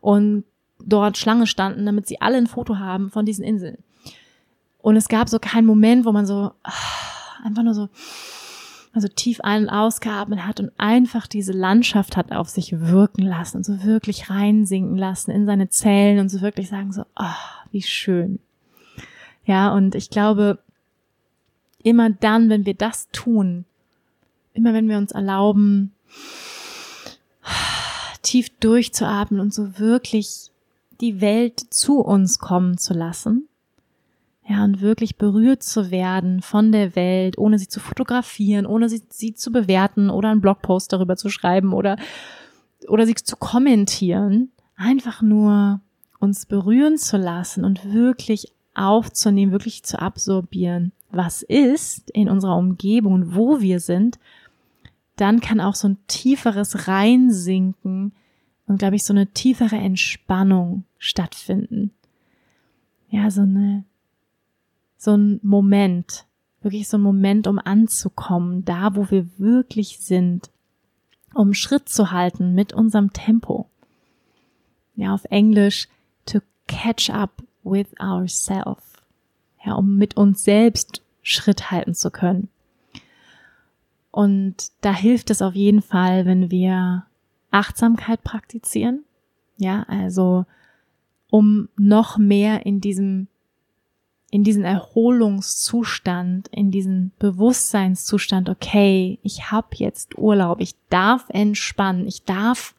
Und 0.00 0.44
dort 0.78 1.18
Schlange 1.18 1.46
standen, 1.46 1.86
damit 1.86 2.06
sie 2.06 2.20
alle 2.20 2.38
ein 2.38 2.46
Foto 2.46 2.78
haben 2.78 3.10
von 3.10 3.26
diesen 3.26 3.44
Inseln. 3.44 3.78
Und 4.78 4.96
es 4.96 5.08
gab 5.08 5.28
so 5.28 5.38
keinen 5.38 5.66
Moment, 5.66 6.04
wo 6.04 6.12
man 6.12 6.26
so 6.26 6.52
ah, 6.62 6.72
einfach 7.44 7.62
nur 7.62 7.74
so 7.74 7.88
also 8.92 9.08
tief 9.08 9.40
ein- 9.42 9.64
und 9.64 9.68
ausgeatmet 9.68 10.44
hat 10.46 10.58
und 10.58 10.72
einfach 10.76 11.26
diese 11.26 11.52
Landschaft 11.52 12.16
hat 12.16 12.32
auf 12.32 12.48
sich 12.48 12.80
wirken 12.80 13.22
lassen 13.22 13.58
und 13.58 13.64
so 13.64 13.84
wirklich 13.84 14.30
reinsinken 14.30 14.96
lassen 14.96 15.30
in 15.30 15.46
seine 15.46 15.68
Zellen 15.68 16.18
und 16.18 16.28
so 16.28 16.40
wirklich 16.40 16.68
sagen 16.68 16.92
so, 16.92 17.04
oh, 17.16 17.24
wie 17.70 17.82
schön. 17.82 18.40
Ja, 19.44 19.72
und 19.72 19.94
ich 19.94 20.10
glaube, 20.10 20.58
immer 21.82 22.10
dann, 22.10 22.48
wenn 22.50 22.66
wir 22.66 22.74
das 22.74 23.08
tun, 23.10 23.64
immer 24.54 24.74
wenn 24.74 24.88
wir 24.88 24.98
uns 24.98 25.12
erlauben, 25.12 25.92
tief 28.22 28.48
durchzuatmen 28.60 29.40
und 29.40 29.54
so 29.54 29.78
wirklich 29.78 30.50
die 31.00 31.20
Welt 31.20 31.60
zu 31.70 32.00
uns 32.00 32.38
kommen 32.38 32.78
zu 32.78 32.94
lassen, 32.94 33.48
ja, 34.50 34.64
und 34.64 34.80
wirklich 34.80 35.16
berührt 35.16 35.62
zu 35.62 35.92
werden 35.92 36.42
von 36.42 36.72
der 36.72 36.96
Welt, 36.96 37.38
ohne 37.38 37.56
sie 37.60 37.68
zu 37.68 37.78
fotografieren, 37.78 38.66
ohne 38.66 38.88
sie, 38.88 39.00
sie 39.08 39.32
zu 39.32 39.52
bewerten 39.52 40.10
oder 40.10 40.30
einen 40.30 40.40
Blogpost 40.40 40.92
darüber 40.92 41.16
zu 41.16 41.28
schreiben 41.28 41.72
oder, 41.72 41.96
oder 42.88 43.06
sie 43.06 43.14
zu 43.14 43.36
kommentieren. 43.36 44.50
Einfach 44.74 45.22
nur 45.22 45.80
uns 46.18 46.46
berühren 46.46 46.98
zu 46.98 47.16
lassen 47.16 47.64
und 47.64 47.92
wirklich 47.92 48.52
aufzunehmen, 48.74 49.52
wirklich 49.52 49.84
zu 49.84 50.00
absorbieren, 50.00 50.90
was 51.12 51.42
ist 51.42 52.10
in 52.10 52.28
unserer 52.28 52.56
Umgebung 52.56 53.36
wo 53.36 53.60
wir 53.60 53.78
sind, 53.78 54.18
dann 55.20 55.40
kann 55.40 55.60
auch 55.60 55.74
so 55.74 55.88
ein 55.88 55.98
tieferes 56.06 56.88
Reinsinken 56.88 58.12
und, 58.66 58.78
glaube 58.78 58.96
ich, 58.96 59.04
so 59.04 59.12
eine 59.12 59.28
tiefere 59.28 59.76
Entspannung 59.76 60.84
stattfinden. 60.98 61.92
Ja, 63.10 63.30
so 63.30 63.42
eine 63.42 63.84
so 65.00 65.16
ein 65.16 65.40
Moment, 65.42 66.26
wirklich 66.60 66.86
so 66.88 66.98
ein 66.98 67.02
Moment, 67.02 67.46
um 67.46 67.58
anzukommen, 67.58 68.66
da 68.66 68.94
wo 68.94 69.10
wir 69.10 69.26
wirklich 69.38 69.98
sind, 69.98 70.50
um 71.34 71.54
Schritt 71.54 71.88
zu 71.88 72.10
halten 72.10 72.54
mit 72.54 72.74
unserem 72.74 73.12
Tempo. 73.14 73.70
Ja, 74.96 75.14
auf 75.14 75.24
Englisch 75.30 75.88
to 76.26 76.40
catch 76.66 77.08
up 77.08 77.42
with 77.62 77.98
ourselves. 77.98 78.84
Ja, 79.64 79.74
um 79.74 79.96
mit 79.96 80.18
uns 80.18 80.44
selbst 80.44 81.02
Schritt 81.22 81.70
halten 81.70 81.94
zu 81.94 82.10
können. 82.10 82.48
Und 84.10 84.56
da 84.80 84.92
hilft 84.92 85.30
es 85.30 85.42
auf 85.42 85.54
jeden 85.54 85.82
Fall, 85.82 86.26
wenn 86.26 86.50
wir 86.50 87.06
Achtsamkeit 87.50 88.22
praktizieren. 88.22 89.04
Ja, 89.56 89.84
also 89.88 90.46
um 91.30 91.68
noch 91.76 92.18
mehr 92.18 92.66
in 92.66 92.80
diesem 92.80 93.28
in 94.32 94.44
diesen 94.44 94.64
Erholungszustand, 94.64 96.46
in 96.48 96.70
diesen 96.70 97.10
Bewusstseinszustand, 97.18 98.48
okay, 98.48 99.18
ich 99.22 99.50
habe 99.50 99.68
jetzt 99.72 100.16
Urlaub, 100.16 100.60
ich 100.60 100.76
darf 100.88 101.24
entspannen, 101.30 102.06
ich 102.06 102.22
darf 102.22 102.76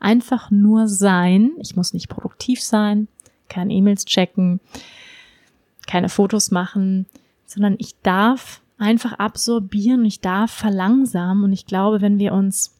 einfach 0.00 0.50
nur 0.50 0.88
sein, 0.88 1.50
ich 1.58 1.76
muss 1.76 1.92
nicht 1.92 2.08
produktiv 2.08 2.62
sein, 2.62 3.06
keine 3.50 3.74
E-Mails 3.74 4.06
checken, 4.06 4.60
keine 5.86 6.08
Fotos 6.08 6.50
machen, 6.50 7.04
sondern 7.44 7.76
ich 7.78 8.00
darf 8.00 8.62
einfach 8.78 9.14
absorbieren, 9.14 10.04
ich 10.04 10.20
darf 10.20 10.50
verlangsamen. 10.50 11.44
Und 11.44 11.52
ich 11.52 11.66
glaube, 11.66 12.00
wenn 12.00 12.18
wir 12.18 12.32
uns 12.32 12.74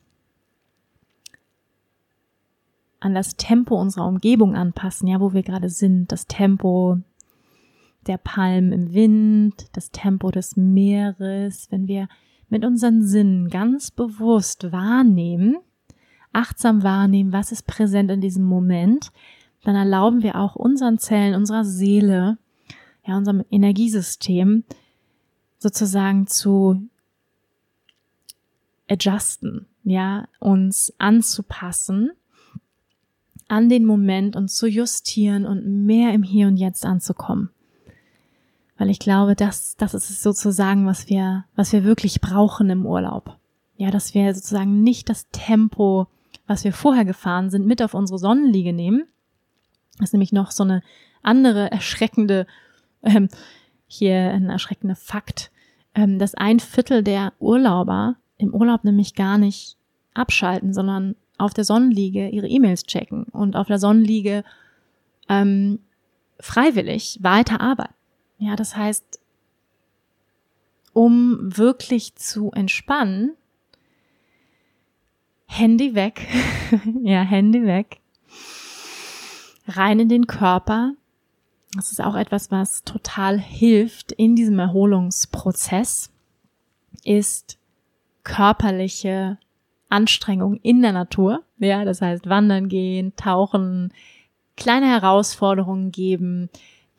an 3.00 3.14
das 3.14 3.37
Tempo 3.37 3.80
unserer 3.80 4.06
Umgebung 4.06 4.54
anpassen, 4.56 5.08
ja, 5.08 5.20
wo 5.20 5.32
wir 5.32 5.42
gerade 5.42 5.68
sind, 5.68 6.11
das 6.11 6.26
Tempo 6.26 6.98
der 8.06 8.18
Palmen 8.18 8.72
im 8.72 8.94
Wind, 8.94 9.66
das 9.72 9.90
Tempo 9.90 10.30
des 10.30 10.56
Meeres, 10.56 11.68
wenn 11.70 11.87
wir 11.87 12.08
mit 12.48 12.64
unseren 12.64 13.02
Sinnen 13.02 13.50
ganz 13.50 13.90
bewusst 13.90 14.72
wahrnehmen, 14.72 15.58
achtsam 16.32 16.82
wahrnehmen, 16.82 17.32
was 17.32 17.52
ist 17.52 17.66
präsent 17.66 18.11
in 18.11 18.20
diesem 18.20 18.44
Moment, 18.44 19.12
dann 19.64 19.76
erlauben 19.76 20.22
wir 20.22 20.37
auch 20.37 20.56
unseren 20.56 20.98
Zellen, 20.98 21.34
unserer 21.34 21.64
Seele, 21.64 22.38
ja, 23.04 23.16
unserem 23.16 23.44
Energiesystem 23.50 24.64
sozusagen 25.59 26.27
zu 26.27 26.88
adjusten, 28.88 29.66
ja, 29.85 30.27
uns 30.40 30.92
anzupassen 30.99 32.11
an 33.49 33.68
den 33.68 33.85
Moment 33.85 34.37
und 34.37 34.51
zu 34.51 34.66
justieren 34.66 35.47
und 35.47 35.87
mehr 35.87 36.12
im 36.12 36.23
Hier 36.23 36.47
und 36.49 36.59
Jetzt 36.59 36.85
anzukommen. 36.85 37.51
Weil 38.77 38.90
ich 38.90 38.99
glaube, 38.99 39.35
das, 39.35 39.77
das 39.77 39.94
ist 39.94 40.11
es 40.11 40.23
sozusagen, 40.23 40.87
was 40.87 41.09
wir, 41.09 41.44
was 41.57 41.73
wir 41.73 41.83
wirklich 41.83 42.21
brauchen 42.21 42.71
im 42.71 42.87
Urlaub. 42.87 43.37
Ja, 43.77 43.90
dass 43.90 44.14
wir 44.14 44.35
sozusagen 44.35 44.83
nicht 44.83 45.09
das 45.09 45.29
Tempo, 45.31 46.07
was 46.47 46.64
wir 46.64 46.73
vorher 46.73 47.05
gefahren 47.05 47.51
sind, 47.51 47.66
mit 47.66 47.83
auf 47.83 47.94
unsere 47.94 48.18
Sonnenliege 48.18 48.73
nehmen. 48.73 49.05
Das 49.99 50.11
ist 50.11 50.12
nämlich 50.12 50.33
noch 50.33 50.51
so 50.51 50.62
eine 50.62 50.83
andere 51.23 51.71
erschreckende, 51.73 52.47
ähm, 53.03 53.29
hier 53.88 54.31
ein 54.31 54.48
erschreckender 54.48 54.94
Fakt, 54.94 55.51
ähm, 55.94 56.18
dass 56.18 56.35
ein 56.35 56.61
Viertel 56.61 57.03
der 57.03 57.33
Urlauber 57.40 58.16
im 58.37 58.55
Urlaub 58.55 58.85
nämlich 58.85 59.14
gar 59.14 59.38
nicht 59.38 59.77
abschalten, 60.14 60.72
sondern 60.72 61.16
auf 61.38 61.55
der 61.55 61.64
Sonnenliege 61.64 62.29
ihre 62.29 62.48
E-Mails 62.48 62.85
checken 62.85 63.24
und 63.24 63.57
auf 63.57 63.66
der 63.66 63.79
Sonnenliege 63.79 64.44
ähm, 65.29 65.81
freiwillig 66.38 67.18
weiter 67.22 67.61
arbeiten. 67.61 67.94
Ja, 68.38 68.55
das 68.55 68.77
heißt, 68.77 69.20
um 70.92 71.57
wirklich 71.57 72.14
zu 72.16 72.51
entspannen, 72.53 73.33
Handy 75.46 75.94
weg. 75.94 76.27
ja, 77.03 77.22
Handy 77.22 77.64
weg. 77.64 78.01
Rein 79.66 80.01
in 80.01 80.09
den 80.09 80.27
Körper. 80.27 80.94
Das 81.74 81.92
ist 81.92 82.00
auch 82.00 82.14
etwas, 82.14 82.50
was 82.50 82.85
total 82.85 83.38
hilft 83.38 84.12
in 84.12 84.37
diesem 84.37 84.59
Erholungsprozess, 84.59 86.11
ist 87.04 87.59
körperliche 88.24 89.38
Anstrengung 89.88 90.57
in 90.57 90.83
der 90.83 90.92
Natur. 90.92 91.42
Ja, 91.59 91.85
das 91.85 92.00
heißt 92.00 92.28
wandern 92.28 92.68
gehen, 92.68 93.14
tauchen, 93.16 93.92
kleine 94.57 94.87
Herausforderungen 94.87 95.92
geben, 95.92 96.48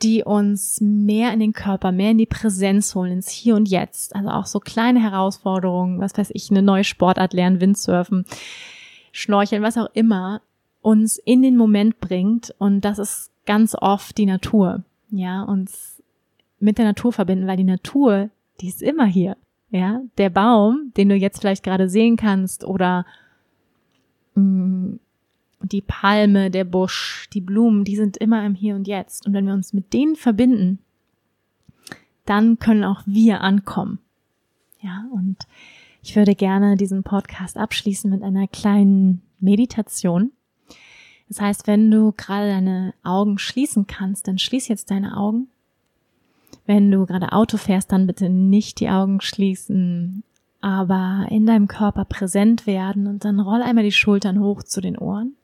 die 0.01 0.23
uns 0.23 0.79
mehr 0.81 1.33
in 1.33 1.39
den 1.39 1.53
Körper, 1.53 1.91
mehr 1.91 2.11
in 2.11 2.17
die 2.17 2.25
Präsenz 2.25 2.95
holen, 2.95 3.11
ins 3.11 3.29
Hier 3.29 3.55
und 3.55 3.67
Jetzt. 3.67 4.15
Also 4.15 4.29
auch 4.29 4.45
so 4.45 4.59
kleine 4.59 5.01
Herausforderungen, 5.01 5.99
was 5.99 6.17
weiß 6.17 6.31
ich, 6.33 6.49
eine 6.51 6.61
neue 6.61 6.83
Sportart 6.83 7.33
lernen, 7.33 7.59
Windsurfen, 7.59 8.25
Schnorcheln, 9.11 9.61
was 9.61 9.77
auch 9.77 9.89
immer, 9.93 10.41
uns 10.89 11.17
in 11.17 11.43
den 11.43 11.55
Moment 11.55 11.99
bringt. 11.99 12.53
Und 12.57 12.81
das 12.81 12.97
ist 12.97 13.31
ganz 13.45 13.75
oft 13.75 14.17
die 14.17 14.25
Natur. 14.25 14.83
Ja, 15.11 15.43
uns 15.43 16.01
mit 16.59 16.77
der 16.77 16.85
Natur 16.85 17.13
verbinden, 17.13 17.47
weil 17.47 17.57
die 17.57 17.63
Natur, 17.63 18.29
die 18.59 18.69
ist 18.69 18.81
immer 18.81 19.05
hier. 19.05 19.37
Ja, 19.69 20.01
der 20.17 20.31
Baum, 20.31 20.91
den 20.97 21.09
du 21.09 21.15
jetzt 21.15 21.39
vielleicht 21.39 21.63
gerade 21.63 21.89
sehen 21.89 22.17
kannst 22.17 22.63
oder 22.63 23.05
mh, 24.33 24.41
mm, 24.41 24.99
die 25.61 25.81
Palme, 25.81 26.49
der 26.49 26.63
Busch, 26.63 27.29
die 27.33 27.41
Blumen, 27.41 27.83
die 27.83 27.95
sind 27.95 28.17
immer 28.17 28.43
im 28.45 28.55
Hier 28.55 28.75
und 28.75 28.87
Jetzt. 28.87 29.27
Und 29.27 29.33
wenn 29.33 29.45
wir 29.45 29.53
uns 29.53 29.73
mit 29.73 29.93
denen 29.93 30.15
verbinden, 30.15 30.79
dann 32.25 32.57
können 32.57 32.83
auch 32.83 33.03
wir 33.05 33.41
ankommen. 33.41 33.99
Ja, 34.81 35.05
und 35.11 35.37
ich 36.01 36.15
würde 36.15 36.33
gerne 36.33 36.77
diesen 36.77 37.03
Podcast 37.03 37.57
abschließen 37.57 38.09
mit 38.09 38.23
einer 38.23 38.47
kleinen 38.47 39.21
Meditation. 39.39 40.31
Das 41.29 41.39
heißt, 41.39 41.67
wenn 41.67 41.91
du 41.91 42.11
gerade 42.11 42.47
deine 42.47 42.93
Augen 43.03 43.37
schließen 43.37 43.85
kannst, 43.85 44.27
dann 44.27 44.39
schließ 44.39 44.67
jetzt 44.67 44.89
deine 44.89 45.15
Augen. 45.15 45.47
Wenn 46.65 46.91
du 46.91 47.05
gerade 47.05 47.31
Auto 47.31 47.57
fährst, 47.57 47.91
dann 47.91 48.07
bitte 48.07 48.29
nicht 48.29 48.79
die 48.79 48.89
Augen 48.89 49.21
schließen, 49.21 50.23
aber 50.61 51.27
in 51.29 51.45
deinem 51.45 51.67
Körper 51.67 52.05
präsent 52.05 52.65
werden 52.67 53.07
und 53.07 53.25
dann 53.25 53.39
roll 53.39 53.61
einmal 53.61 53.83
die 53.83 53.91
Schultern 53.91 54.39
hoch 54.39 54.63
zu 54.63 54.81
den 54.81 54.97
Ohren. 54.97 55.35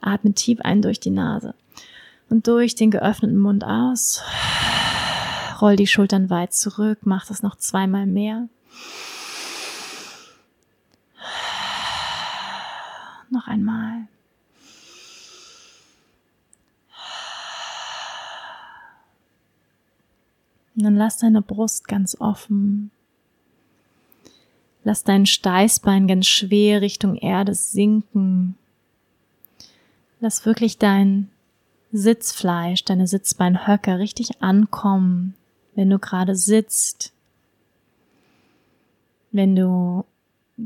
Atme 0.00 0.32
tief 0.32 0.60
ein 0.62 0.82
durch 0.82 1.00
die 1.00 1.10
Nase 1.10 1.54
und 2.30 2.46
durch 2.46 2.74
den 2.74 2.90
geöffneten 2.90 3.38
Mund 3.38 3.64
aus. 3.64 4.22
Roll 5.60 5.76
die 5.76 5.86
Schultern 5.86 6.30
weit 6.30 6.54
zurück, 6.54 7.00
mach 7.02 7.26
das 7.26 7.42
noch 7.42 7.56
zweimal 7.56 8.06
mehr. 8.06 8.48
Noch 13.30 13.46
einmal. 13.46 14.08
Und 20.78 20.84
dann 20.84 20.94
lass 20.94 21.16
deine 21.16 21.42
Brust 21.42 21.88
ganz 21.88 22.16
offen. 22.20 22.92
Lass 24.84 25.02
dein 25.02 25.26
Steißbein 25.26 26.06
ganz 26.06 26.28
schwer 26.28 26.82
Richtung 26.82 27.16
Erde 27.16 27.52
sinken. 27.52 28.54
Lass 30.20 30.46
wirklich 30.46 30.78
dein 30.78 31.30
Sitzfleisch, 31.90 32.84
deine 32.84 33.08
Sitzbeinhöcker 33.08 33.98
richtig 33.98 34.40
ankommen, 34.40 35.34
wenn 35.74 35.90
du 35.90 35.98
gerade 35.98 36.36
sitzt. 36.36 37.12
Wenn 39.32 39.56
du 39.56 40.04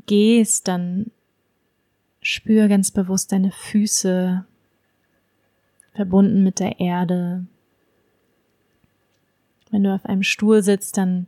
gehst, 0.04 0.68
dann 0.68 1.10
spür 2.20 2.68
ganz 2.68 2.90
bewusst 2.90 3.32
deine 3.32 3.50
Füße 3.50 4.44
verbunden 5.94 6.44
mit 6.44 6.60
der 6.60 6.80
Erde. 6.80 7.46
Wenn 9.72 9.84
du 9.84 9.94
auf 9.94 10.04
einem 10.04 10.22
Stuhl 10.22 10.62
sitzt, 10.62 10.98
dann 10.98 11.26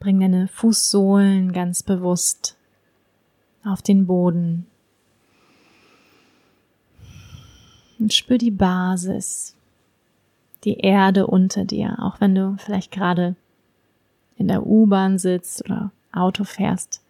bring 0.00 0.20
deine 0.20 0.48
Fußsohlen 0.48 1.52
ganz 1.52 1.82
bewusst 1.82 2.56
auf 3.64 3.80
den 3.82 4.06
Boden. 4.06 4.66
Und 7.98 8.12
spür 8.12 8.36
die 8.36 8.50
Basis, 8.50 9.54
die 10.64 10.78
Erde 10.78 11.26
unter 11.26 11.64
dir, 11.64 11.98
auch 12.00 12.20
wenn 12.20 12.34
du 12.34 12.56
vielleicht 12.58 12.90
gerade 12.90 13.36
in 14.36 14.48
der 14.48 14.66
U-Bahn 14.66 15.18
sitzt 15.18 15.64
oder 15.64 15.92
Auto 16.12 16.44
fährst. 16.44 17.00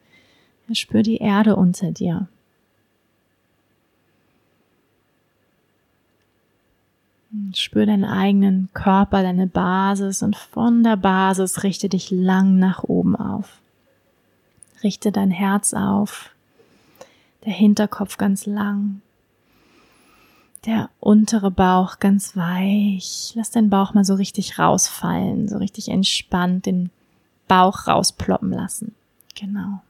Spür 0.73 1.03
die 1.03 1.17
Erde 1.17 1.57
unter 1.57 1.91
dir. 1.91 2.29
Spür 7.55 7.87
deinen 7.87 8.05
eigenen 8.05 8.69
Körper, 8.75 9.23
deine 9.23 9.47
Basis 9.47 10.23
und 10.23 10.37
von 10.37 10.83
der 10.83 10.97
Basis 10.97 11.63
richte 11.63 11.89
dich 11.89 12.11
lang 12.11 12.59
nach 12.59 12.85
oben 12.85 13.17
auf. 13.17 13.61
Richte 14.83 15.13
dein 15.13 15.31
Herz 15.31 15.75
auf, 15.75 16.31
der 17.45 17.53
Hinterkopf 17.53 18.17
ganz 18.17 18.47
lang, 18.47 19.03
der 20.67 20.91
untere 21.01 21.51
Bauch 21.51 21.99
ganz 21.99 22.37
weich. 22.37 23.33
Lass 23.35 23.51
deinen 23.51 23.71
Bauch 23.71 23.95
mal 23.95 24.05
so 24.05 24.15
richtig 24.15 24.59
rausfallen, 24.59 25.49
so 25.49 25.59
richtig 25.59 25.89
entspannt 25.89 26.67
den 26.67 26.91
Bauch 27.49 27.87
rausploppen 27.87 28.53
lassen. 28.53 28.95
Genau. 29.35 29.83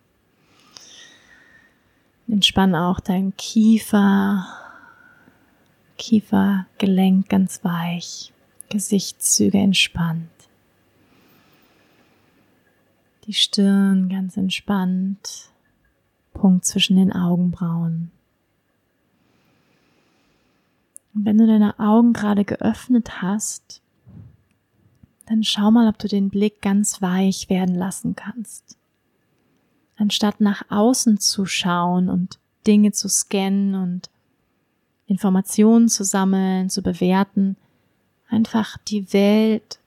Entspann 2.29 2.77
auch 2.77 3.01
deinen 3.01 3.37
Kiefer, 3.37 4.46
Kiefergelenk 6.01 7.29
ganz 7.29 7.63
weich, 7.63 8.33
Gesichtszüge 8.71 9.59
entspannt, 9.59 10.31
die 13.27 13.35
Stirn 13.35 14.09
ganz 14.09 14.39
entspannt, 14.39 15.51
Punkt 16.33 16.65
zwischen 16.65 16.97
den 16.97 17.13
Augenbrauen. 17.13 18.11
Und 21.13 21.27
wenn 21.27 21.37
du 21.37 21.47
deine 21.47 21.79
Augen 21.79 22.15
gerade 22.15 22.47
geöffnet 22.47 23.21
hast, 23.21 23.83
dann 25.27 25.45
schau 25.45 25.71
mal, 25.71 25.87
ob 25.87 25.99
du 25.99 26.09
den 26.09 26.31
Blick 26.31 26.63
ganz 26.63 27.03
weich 27.03 27.51
werden 27.51 27.75
lassen 27.75 28.17
kannst. 28.17 28.79
Anstatt 29.99 30.41
nach 30.41 30.63
außen 30.71 31.19
zu 31.19 31.45
schauen 31.45 32.09
und 32.09 32.39
Dinge 32.67 32.93
zu 32.93 33.11
scannen 33.11 33.75
und 33.75 34.09
Informationen 35.11 35.88
zu 35.88 36.05
sammeln, 36.05 36.70
zu 36.70 36.83
bewerten, 36.83 37.57
einfach 38.29 38.79
die 38.79 39.12
Welt 39.12 39.81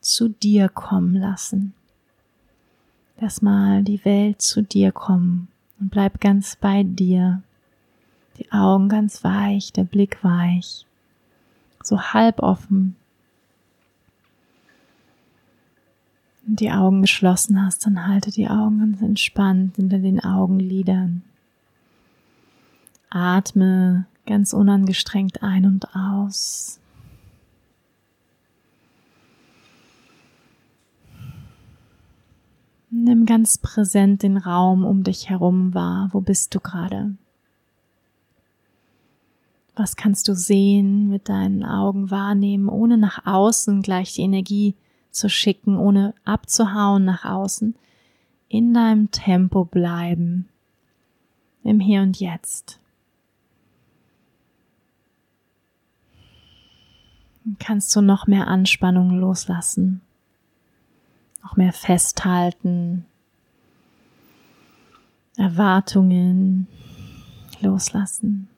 zu 0.00 0.28
dir 0.28 0.68
kommen 0.68 1.16
lassen. 1.16 1.74
Lass 3.18 3.42
mal 3.42 3.82
die 3.82 4.04
Welt 4.04 4.40
zu 4.40 4.62
dir 4.62 4.92
kommen 4.92 5.48
und 5.80 5.90
bleib 5.90 6.20
ganz 6.20 6.54
bei 6.54 6.84
dir. 6.84 7.42
Die 8.38 8.52
Augen 8.52 8.88
ganz 8.88 9.24
weich, 9.24 9.72
der 9.72 9.82
Blick 9.82 10.22
weich, 10.22 10.86
so 11.82 12.00
halb 12.00 12.40
offen. 12.40 12.94
Und 16.46 16.60
die 16.60 16.70
Augen 16.70 17.02
geschlossen 17.02 17.66
hast, 17.66 17.84
dann 17.84 18.06
halte 18.06 18.30
die 18.30 18.48
Augen 18.48 18.78
ganz 18.78 19.02
entspannt 19.02 19.74
hinter 19.74 19.98
den 19.98 20.22
Augenlidern. 20.22 21.22
Atme 23.10 24.06
ganz 24.28 24.52
unangestrengt 24.52 25.42
ein 25.42 25.64
und 25.64 25.88
aus. 25.96 26.78
Nimm 32.90 33.26
ganz 33.26 33.58
präsent 33.58 34.22
den 34.22 34.36
Raum 34.36 34.84
um 34.84 35.02
dich 35.02 35.30
herum 35.30 35.74
wahr. 35.74 36.10
Wo 36.12 36.20
bist 36.20 36.54
du 36.54 36.60
gerade? 36.60 37.16
Was 39.74 39.96
kannst 39.96 40.28
du 40.28 40.34
sehen, 40.34 41.08
mit 41.08 41.28
deinen 41.28 41.64
Augen 41.64 42.10
wahrnehmen, 42.10 42.68
ohne 42.68 42.98
nach 42.98 43.24
außen 43.26 43.80
gleich 43.82 44.14
die 44.14 44.22
Energie 44.22 44.74
zu 45.10 45.28
schicken, 45.28 45.76
ohne 45.76 46.14
abzuhauen 46.24 47.04
nach 47.04 47.24
außen? 47.24 47.76
In 48.48 48.74
deinem 48.74 49.10
Tempo 49.10 49.64
bleiben, 49.64 50.48
im 51.62 51.80
Hier 51.80 52.02
und 52.02 52.18
Jetzt. 52.18 52.77
Kannst 57.58 57.94
du 57.94 58.00
noch 58.00 58.26
mehr 58.26 58.48
Anspannung 58.48 59.10
loslassen, 59.10 60.00
noch 61.42 61.56
mehr 61.56 61.72
festhalten, 61.72 63.06
Erwartungen 65.36 66.66
loslassen. 67.60 68.48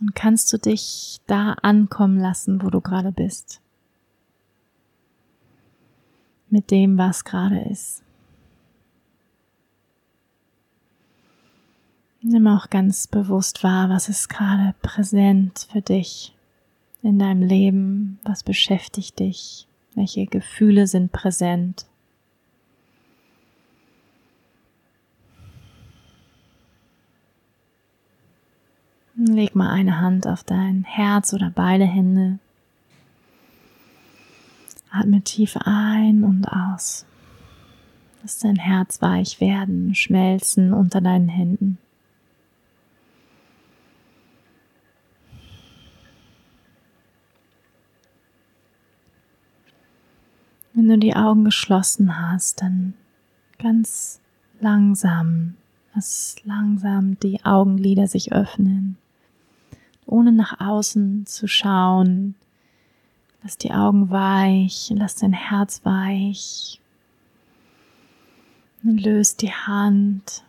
Und 0.00 0.14
kannst 0.14 0.52
du 0.52 0.58
dich 0.58 1.18
da 1.26 1.52
ankommen 1.62 2.18
lassen, 2.18 2.62
wo 2.62 2.70
du 2.70 2.80
gerade 2.80 3.12
bist. 3.12 3.60
Mit 6.48 6.70
dem, 6.70 6.96
was 6.96 7.24
gerade 7.24 7.60
ist. 7.60 8.02
Nimm 12.22 12.46
auch 12.48 12.70
ganz 12.70 13.06
bewusst 13.06 13.62
wahr, 13.62 13.88
was 13.88 14.08
ist 14.08 14.28
gerade 14.28 14.74
präsent 14.82 15.68
für 15.70 15.80
dich 15.80 16.34
in 17.02 17.20
deinem 17.20 17.42
Leben, 17.42 18.18
was 18.24 18.42
beschäftigt 18.42 19.20
dich, 19.20 19.68
welche 19.94 20.26
Gefühle 20.26 20.88
sind 20.88 21.12
präsent. 21.12 21.86
Leg 29.14 29.54
mal 29.54 29.70
eine 29.70 30.00
Hand 30.00 30.26
auf 30.26 30.42
dein 30.42 30.84
Herz 30.84 31.32
oder 31.32 31.50
beide 31.50 31.86
Hände. 31.86 32.38
Atme 34.98 35.22
tief 35.22 35.56
ein 35.64 36.24
und 36.24 36.46
aus. 36.46 37.04
Lass 38.22 38.38
dein 38.38 38.56
Herz 38.56 39.02
weich 39.02 39.40
werden, 39.40 39.94
schmelzen 39.94 40.72
unter 40.72 41.00
deinen 41.00 41.28
Händen. 41.28 41.78
Wenn 50.72 50.88
du 50.88 50.98
die 50.98 51.16
Augen 51.16 51.44
geschlossen 51.44 52.20
hast, 52.20 52.60
dann 52.60 52.94
ganz 53.58 54.20
langsam, 54.60 55.54
lass 55.94 56.36
langsam 56.44 57.18
die 57.20 57.44
Augenlider 57.44 58.06
sich 58.06 58.32
öffnen, 58.32 58.98
ohne 60.04 60.32
nach 60.32 60.60
außen 60.60 61.26
zu 61.26 61.48
schauen. 61.48 62.34
Lass 63.46 63.58
die 63.58 63.70
Augen 63.70 64.10
weich, 64.10 64.92
lass 64.96 65.14
dein 65.14 65.32
Herz 65.32 65.82
weich. 65.84 66.80
Und 68.82 68.98
löst 68.98 69.40
die 69.40 69.52
Hand. 69.52 70.42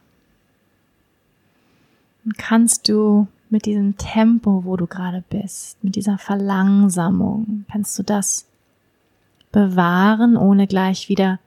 Und 2.25 2.39
kannst 2.39 2.89
du 2.89 3.27
mit 3.51 3.67
diesem 3.67 3.97
Tempo, 3.97 4.63
wo 4.63 4.77
du 4.77 4.87
gerade 4.87 5.23
bist, 5.29 5.83
mit 5.83 5.95
dieser 5.95 6.17
Verlangsamung, 6.17 7.65
kannst 7.71 7.99
du 7.99 8.01
das 8.01 8.47
bewahren, 9.51 10.35
ohne 10.35 10.65
gleich 10.65 11.07
wieder 11.07 11.37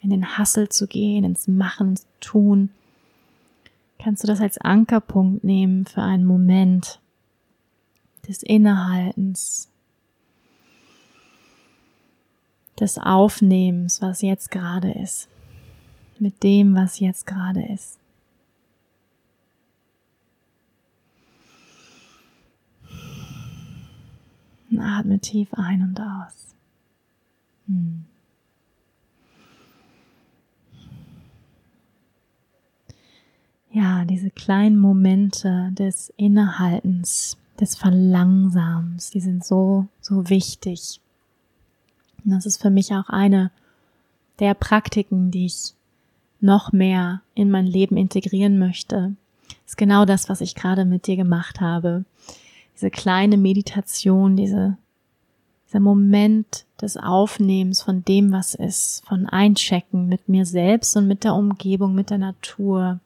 in 0.00 0.08
den 0.08 0.38
Hassel 0.38 0.70
zu 0.70 0.86
gehen, 0.86 1.24
ins 1.24 1.48
Machen, 1.48 2.00
Tun, 2.20 2.70
kannst 3.98 4.22
du 4.22 4.26
das 4.26 4.40
als 4.40 4.56
Ankerpunkt 4.56 5.44
nehmen 5.44 5.84
für 5.84 6.00
einen 6.00 6.24
Moment 6.24 6.98
des 8.26 8.42
Innehaltens, 8.42 9.68
des 12.80 12.98
Aufnehmens, 12.98 14.00
was 14.00 14.22
jetzt 14.22 14.50
gerade 14.50 14.90
ist, 14.90 15.28
mit 16.18 16.42
dem, 16.42 16.74
was 16.74 17.00
jetzt 17.00 17.26
gerade 17.26 17.62
ist. 17.62 17.98
Und 24.70 24.80
atme 24.80 25.18
tief 25.18 25.52
ein 25.52 25.82
und 25.82 26.00
aus. 26.00 26.54
Hm. 27.66 28.06
Ja, 33.70 34.04
diese 34.04 34.30
kleinen 34.30 34.78
Momente 34.78 35.70
des 35.72 36.12
Innehaltens, 36.16 37.36
des 37.60 37.76
Verlangsamens, 37.76 39.10
die 39.10 39.20
sind 39.20 39.44
so, 39.44 39.86
so 40.00 40.28
wichtig. 40.28 41.01
Und 42.24 42.32
das 42.32 42.46
ist 42.46 42.60
für 42.60 42.70
mich 42.70 42.92
auch 42.92 43.08
eine 43.08 43.50
der 44.38 44.54
Praktiken, 44.54 45.30
die 45.30 45.46
ich 45.46 45.74
noch 46.40 46.72
mehr 46.72 47.20
in 47.34 47.50
mein 47.50 47.66
Leben 47.66 47.96
integrieren 47.96 48.58
möchte. 48.58 49.14
Das 49.48 49.72
ist 49.72 49.76
genau 49.76 50.04
das, 50.04 50.28
was 50.28 50.40
ich 50.40 50.54
gerade 50.54 50.84
mit 50.84 51.06
dir 51.06 51.16
gemacht 51.16 51.60
habe. 51.60 52.04
Diese 52.74 52.90
kleine 52.90 53.36
Meditation, 53.36 54.36
diese 54.36 54.76
dieser 55.72 55.80
Moment 55.80 56.66
des 56.82 56.98
Aufnehmens 56.98 57.80
von 57.80 58.04
dem, 58.04 58.30
was 58.30 58.54
ist, 58.54 59.02
von 59.06 59.26
Einchecken 59.26 60.06
mit 60.06 60.28
mir 60.28 60.44
selbst 60.44 60.94
und 60.98 61.08
mit 61.08 61.24
der 61.24 61.34
Umgebung, 61.34 61.94
mit 61.94 62.10
der 62.10 62.18
Natur. 62.18 63.00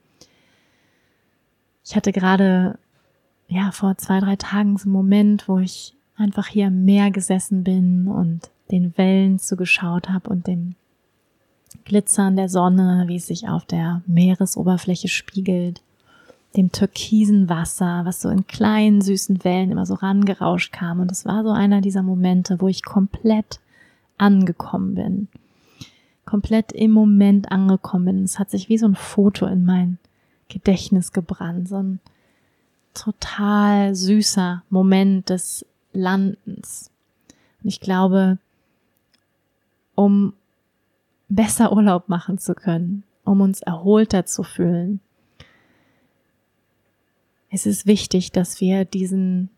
Ich 1.84 1.94
hatte 1.94 2.10
gerade, 2.10 2.76
ja, 3.46 3.70
vor 3.70 3.96
zwei, 3.98 4.18
drei 4.18 4.34
Tagen 4.34 4.76
so 4.78 4.86
einen 4.86 4.94
Moment, 4.94 5.46
wo 5.46 5.60
ich 5.60 5.94
einfach 6.16 6.48
hier 6.48 6.66
am 6.66 6.84
Meer 6.84 7.12
gesessen 7.12 7.62
bin 7.62 8.08
und 8.08 8.50
den 8.70 8.96
Wellen 8.96 9.38
zugeschaut 9.38 10.08
habe 10.08 10.30
und 10.30 10.46
dem 10.46 10.74
Glitzern 11.84 12.36
der 12.36 12.48
Sonne, 12.48 13.04
wie 13.06 13.16
es 13.16 13.26
sich 13.26 13.48
auf 13.48 13.64
der 13.64 14.02
Meeresoberfläche 14.06 15.08
spiegelt 15.08 15.82
dem 16.56 16.72
türkisen 16.72 17.48
Wasser, 17.48 18.02
was 18.04 18.20
so 18.20 18.28
in 18.28 18.46
kleinen 18.46 19.00
süßen 19.00 19.44
Wellen 19.44 19.70
immer 19.70 19.86
so 19.86 19.94
rangerauscht 19.94 20.72
kam. 20.72 21.00
Und 21.00 21.12
es 21.12 21.26
war 21.26 21.42
so 21.42 21.50
einer 21.50 21.80
dieser 21.80 22.02
Momente, 22.02 22.60
wo 22.60 22.68
ich 22.68 22.84
komplett 22.84 23.60
angekommen 24.16 24.94
bin. 24.94 25.28
Komplett 26.24 26.72
im 26.72 26.92
Moment 26.92 27.52
angekommen 27.52 28.06
bin. 28.06 28.24
Es 28.24 28.38
hat 28.38 28.50
sich 28.50 28.68
wie 28.68 28.78
so 28.78 28.86
ein 28.86 28.94
Foto 28.94 29.46
in 29.46 29.64
mein 29.64 29.98
Gedächtnis 30.48 31.12
gebrannt. 31.12 31.68
So 31.68 31.76
ein 31.76 32.00
total 32.94 33.94
süßer 33.94 34.62
Moment 34.70 35.28
des 35.28 35.66
Landens. 35.92 36.90
Und 37.62 37.68
ich 37.68 37.80
glaube, 37.80 38.38
um 39.96 40.34
besser 41.28 41.72
Urlaub 41.72 42.08
machen 42.08 42.38
zu 42.38 42.54
können, 42.54 43.02
um 43.24 43.40
uns 43.40 43.60
erholter 43.60 44.26
zu 44.26 44.44
fühlen, 44.44 45.00
es 47.50 47.66
ist 47.66 47.86
wichtig, 47.86 48.30
dass 48.32 48.60
wir 48.60 48.84
diesen 48.84 49.50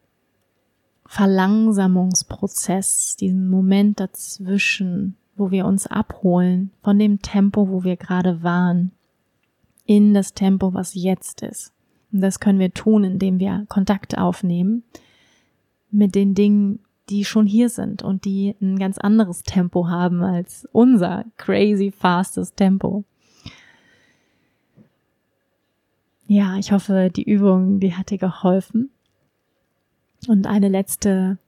Verlangsamungsprozess, 1.06 3.16
diesen 3.16 3.48
Moment 3.48 3.98
dazwischen, 3.98 5.16
wo 5.36 5.50
wir 5.50 5.64
uns 5.66 5.86
abholen 5.86 6.70
von 6.82 6.98
dem 6.98 7.22
Tempo, 7.22 7.68
wo 7.68 7.84
wir 7.84 7.96
gerade 7.96 8.42
waren, 8.42 8.92
in 9.84 10.12
das 10.12 10.34
Tempo, 10.34 10.74
was 10.74 10.92
jetzt 10.94 11.40
ist. 11.42 11.72
Und 12.12 12.20
das 12.20 12.40
können 12.40 12.58
wir 12.58 12.74
tun, 12.74 13.04
indem 13.04 13.38
wir 13.38 13.64
Kontakt 13.68 14.18
aufnehmen 14.18 14.82
mit 15.90 16.14
den 16.14 16.34
Dingen, 16.34 16.80
die 17.08 17.24
schon 17.24 17.46
hier 17.46 17.68
sind 17.68 18.02
und 18.02 18.24
die 18.24 18.54
ein 18.60 18.78
ganz 18.78 18.98
anderes 18.98 19.42
Tempo 19.42 19.88
haben 19.88 20.22
als 20.22 20.68
unser 20.72 21.24
crazy 21.36 21.90
fastes 21.90 22.54
Tempo. 22.54 23.04
Ja, 26.26 26.56
ich 26.56 26.72
hoffe, 26.72 27.10
die 27.14 27.22
Übung, 27.22 27.80
die 27.80 27.94
hat 27.94 28.10
dir 28.10 28.18
geholfen. 28.18 28.90
Und 30.26 30.46
eine 30.46 30.68
letzte, 30.68 31.38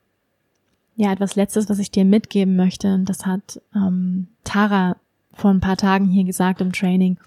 ja, 0.96 1.12
etwas 1.12 1.36
Letztes, 1.36 1.68
was 1.68 1.78
ich 1.78 1.90
dir 1.90 2.06
mitgeben 2.06 2.56
möchte, 2.56 2.94
und 2.94 3.04
das 3.06 3.26
hat 3.26 3.60
ähm, 3.74 4.28
Tara 4.42 4.96
vor 5.34 5.50
ein 5.50 5.60
paar 5.60 5.76
Tagen 5.76 6.06
hier 6.06 6.24
gesagt 6.24 6.62
im 6.62 6.72
Training. 6.72 7.18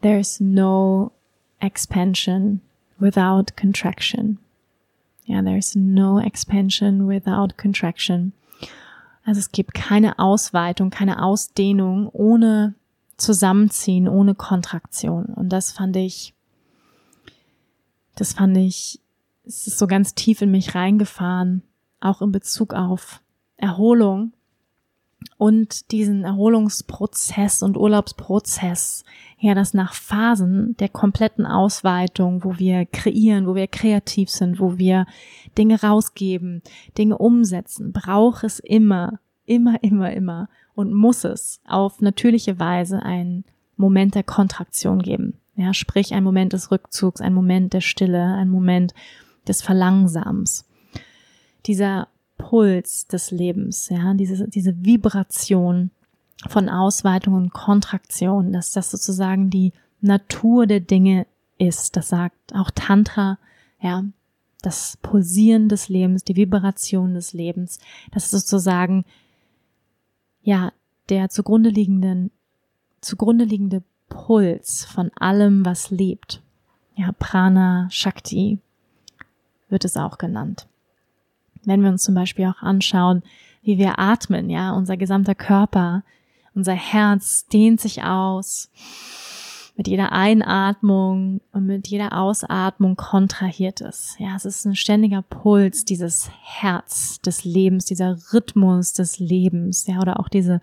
There's 0.00 0.40
no 0.40 1.12
expansion 1.60 2.60
without 2.98 3.54
contraction. 3.60 4.38
Ja, 5.26 5.42
there's 5.42 5.74
no 5.74 6.18
expansion 6.18 7.08
without 7.08 7.56
contraction. 7.56 8.32
Also 9.24 9.40
es 9.40 9.50
gibt 9.50 9.74
keine 9.74 10.20
Ausweitung, 10.20 10.90
keine 10.90 11.22
Ausdehnung 11.22 12.08
ohne 12.12 12.74
Zusammenziehen 13.16 14.08
ohne 14.08 14.34
Kontraktion. 14.34 15.26
Und 15.26 15.48
das 15.48 15.72
fand 15.72 15.96
ich, 15.96 16.32
das 18.14 18.34
fand 18.34 18.56
ich, 18.56 19.00
es 19.44 19.66
ist 19.66 19.78
so 19.78 19.86
ganz 19.86 20.14
tief 20.14 20.42
in 20.42 20.50
mich 20.50 20.74
reingefahren, 20.74 21.62
auch 22.00 22.22
in 22.22 22.30
Bezug 22.30 22.72
auf 22.72 23.20
Erholung 23.56 24.32
und 25.38 25.90
diesen 25.92 26.24
Erholungsprozess 26.24 27.62
und 27.62 27.76
Urlaubsprozess, 27.76 29.04
ja, 29.38 29.54
das 29.54 29.74
nach 29.74 29.92
Phasen 29.92 30.76
der 30.78 30.88
kompletten 30.88 31.44
Ausweitung, 31.44 32.42
wo 32.42 32.58
wir 32.58 32.86
kreieren, 32.86 33.46
wo 33.46 33.54
wir 33.54 33.66
kreativ 33.66 34.30
sind, 34.30 34.60
wo 34.60 34.78
wir 34.78 35.06
Dinge 35.58 35.82
rausgeben, 35.82 36.62
Dinge 36.96 37.18
umsetzen, 37.18 37.92
braucht 37.92 38.44
es 38.44 38.60
immer, 38.60 39.18
immer, 39.44 39.82
immer, 39.82 40.12
immer 40.12 40.48
und 40.74 40.94
muss 40.94 41.24
es 41.24 41.60
auf 41.66 42.00
natürliche 42.00 42.58
Weise 42.58 43.02
einen 43.02 43.44
Moment 43.76 44.14
der 44.14 44.24
Kontraktion 44.24 45.02
geben. 45.02 45.34
Ja, 45.54 45.74
sprich 45.74 46.14
ein 46.14 46.24
Moment 46.24 46.52
des 46.52 46.70
Rückzugs, 46.70 47.20
ein 47.20 47.34
Moment 47.34 47.72
der 47.72 47.80
Stille, 47.80 48.34
ein 48.34 48.48
Moment 48.48 48.94
des 49.48 49.62
Verlangsams. 49.62 50.66
Dieser 51.66 52.08
Puls 52.48 53.08
des 53.08 53.32
Lebens, 53.32 53.88
ja, 53.88 54.14
diese, 54.14 54.46
diese 54.46 54.84
Vibration 54.84 55.90
von 56.48 56.68
Ausweitung 56.68 57.34
und 57.34 57.52
Kontraktion, 57.52 58.52
dass 58.52 58.70
das 58.70 58.92
sozusagen 58.92 59.50
die 59.50 59.72
Natur 60.00 60.68
der 60.68 60.78
Dinge 60.78 61.26
ist. 61.58 61.96
Das 61.96 62.08
sagt 62.08 62.54
auch 62.54 62.70
Tantra, 62.70 63.38
ja, 63.80 64.04
das 64.62 64.96
Pulsieren 65.02 65.68
des 65.68 65.88
Lebens, 65.88 66.22
die 66.22 66.36
Vibration 66.36 67.14
des 67.14 67.32
Lebens. 67.32 67.80
Das 68.12 68.26
ist 68.26 68.30
sozusagen, 68.30 69.04
ja, 70.42 70.72
der 71.08 71.30
zugrunde 71.30 71.70
liegenden, 71.70 72.30
zugrunde 73.00 73.44
liegende 73.44 73.82
Puls 74.08 74.84
von 74.84 75.10
allem, 75.16 75.64
was 75.64 75.90
lebt. 75.90 76.42
Ja, 76.94 77.10
Prana, 77.18 77.88
Shakti 77.90 78.60
wird 79.68 79.84
es 79.84 79.96
auch 79.96 80.18
genannt. 80.18 80.68
Wenn 81.66 81.82
wir 81.82 81.90
uns 81.90 82.02
zum 82.02 82.14
Beispiel 82.14 82.46
auch 82.46 82.62
anschauen, 82.62 83.22
wie 83.62 83.76
wir 83.76 83.98
atmen, 83.98 84.48
ja, 84.48 84.72
unser 84.72 84.96
gesamter 84.96 85.34
Körper, 85.34 86.04
unser 86.54 86.72
Herz 86.72 87.46
dehnt 87.48 87.80
sich 87.80 88.02
aus. 88.02 88.70
Mit 89.76 89.88
jeder 89.88 90.12
Einatmung 90.12 91.42
und 91.52 91.66
mit 91.66 91.86
jeder 91.88 92.18
Ausatmung 92.18 92.96
kontrahiert 92.96 93.82
es. 93.82 94.16
Ja, 94.18 94.34
es 94.34 94.46
ist 94.46 94.64
ein 94.64 94.74
ständiger 94.74 95.20
Puls, 95.20 95.84
dieses 95.84 96.30
Herz 96.42 97.20
des 97.20 97.44
Lebens, 97.44 97.84
dieser 97.84 98.16
Rhythmus 98.32 98.94
des 98.94 99.18
Lebens, 99.18 99.86
ja, 99.86 100.00
oder 100.00 100.18
auch 100.18 100.30
diese 100.30 100.62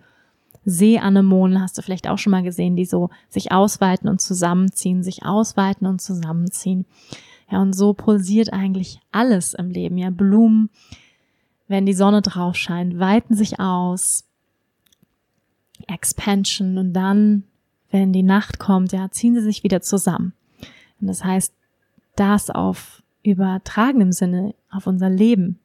Seeanemonen 0.65 1.61
hast 1.61 1.77
du 1.77 1.81
vielleicht 1.81 2.07
auch 2.07 2.17
schon 2.17 2.31
mal 2.31 2.41
gesehen, 2.41 2.75
die 2.75 2.85
so 2.85 3.09
sich 3.29 3.51
ausweiten 3.51 4.09
und 4.09 4.21
zusammenziehen, 4.21 5.03
sich 5.03 5.23
ausweiten 5.25 5.85
und 5.85 6.01
zusammenziehen. 6.01 6.85
Ja, 7.49 7.61
und 7.61 7.73
so 7.73 7.93
pulsiert 7.93 8.51
eigentlich 8.53 8.99
alles 9.11 9.53
im 9.53 9.69
Leben. 9.69 9.97
Ja, 9.97 10.09
Blumen, 10.09 10.69
wenn 11.67 11.85
die 11.85 11.93
Sonne 11.93 12.21
drauf 12.21 12.55
scheint, 12.55 12.99
weiten 12.99 13.35
sich 13.35 13.59
aus. 13.59 14.25
Expansion 15.87 16.77
und 16.77 16.93
dann, 16.93 17.43
wenn 17.91 18.13
die 18.13 18.23
Nacht 18.23 18.59
kommt, 18.59 18.93
ja, 18.93 19.09
ziehen 19.11 19.35
sie 19.35 19.41
sich 19.41 19.63
wieder 19.63 19.81
zusammen. 19.81 20.33
Und 21.01 21.07
das 21.07 21.23
heißt, 21.23 21.53
das 22.15 22.49
auf 22.49 23.03
übertragenem 23.23 24.11
Sinne 24.11 24.55
auf 24.69 24.87
unser 24.87 25.09
Leben 25.09 25.59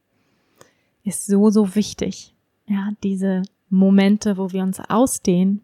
ist 1.05 1.27
so, 1.27 1.51
so 1.51 1.75
wichtig. 1.75 2.35
Ja, 2.67 2.91
diese 3.03 3.43
Momente, 3.71 4.37
wo 4.37 4.53
wir 4.53 4.63
uns 4.63 4.81
ausdehnen 4.81 5.63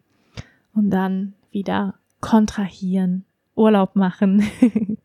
und 0.73 0.89
dann 0.89 1.33
wieder 1.51 1.95
kontrahieren, 2.19 3.25
Urlaub 3.55 3.95
machen 3.95 4.43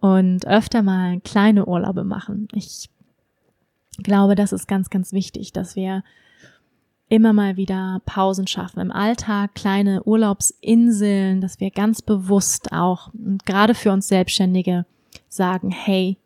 und 0.00 0.46
öfter 0.46 0.82
mal 0.82 1.20
kleine 1.20 1.66
Urlaube 1.66 2.04
machen. 2.04 2.48
Ich 2.52 2.88
glaube, 3.98 4.34
das 4.34 4.52
ist 4.52 4.68
ganz, 4.68 4.90
ganz 4.90 5.12
wichtig, 5.12 5.52
dass 5.52 5.76
wir 5.76 6.04
immer 7.08 7.32
mal 7.32 7.56
wieder 7.56 8.02
Pausen 8.04 8.46
schaffen 8.46 8.80
im 8.80 8.92
Alltag, 8.92 9.54
kleine 9.54 10.02
Urlaubsinseln, 10.04 11.40
dass 11.40 11.58
wir 11.58 11.70
ganz 11.70 12.02
bewusst 12.02 12.72
auch 12.72 13.12
und 13.14 13.46
gerade 13.46 13.74
für 13.74 13.92
uns 13.92 14.08
Selbstständige 14.08 14.84
sagen, 15.28 15.70
hey, 15.70 16.18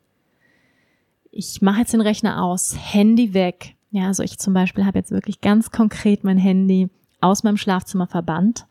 ich 1.31 1.63
mache 1.63 1.81
jetzt 1.81 1.93
den 1.93 2.01
Rechner 2.01 2.43
aus, 2.43 2.77
Handy 2.77 3.33
weg, 3.33 3.77
ja, 3.93 4.07
also 4.07 4.23
ich 4.23 4.39
zum 4.39 4.55
Beispiel 4.55 4.87
habe 4.87 4.99
jetzt 4.99 5.13
wirklich 5.13 5.43
ganz 5.43 5.71
konkret 5.71 6.25
mein 6.25 6.39
Handy 6.39 6.89
aus 7.21 7.43
meinem 7.45 7.59
Schlafzimmer 7.59 8.07
verbannt. 8.07 8.67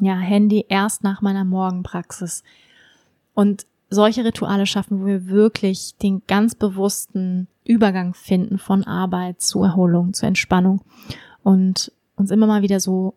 Ja, 0.00 0.16
Handy 0.18 0.66
erst 0.68 1.04
nach 1.04 1.22
meiner 1.22 1.44
Morgenpraxis. 1.44 2.42
Und 3.32 3.66
solche 3.90 4.24
Rituale 4.24 4.66
schaffen, 4.66 5.00
wo 5.00 5.06
wir 5.06 5.28
wirklich 5.28 5.94
den 6.02 6.22
ganz 6.26 6.54
bewussten 6.54 7.48
Übergang 7.64 8.14
finden 8.14 8.58
von 8.58 8.84
Arbeit 8.84 9.40
zu 9.40 9.62
Erholung, 9.62 10.12
zu 10.12 10.26
Entspannung 10.26 10.82
und 11.42 11.92
uns 12.16 12.30
immer 12.30 12.46
mal 12.46 12.62
wieder 12.62 12.80
so, 12.80 13.14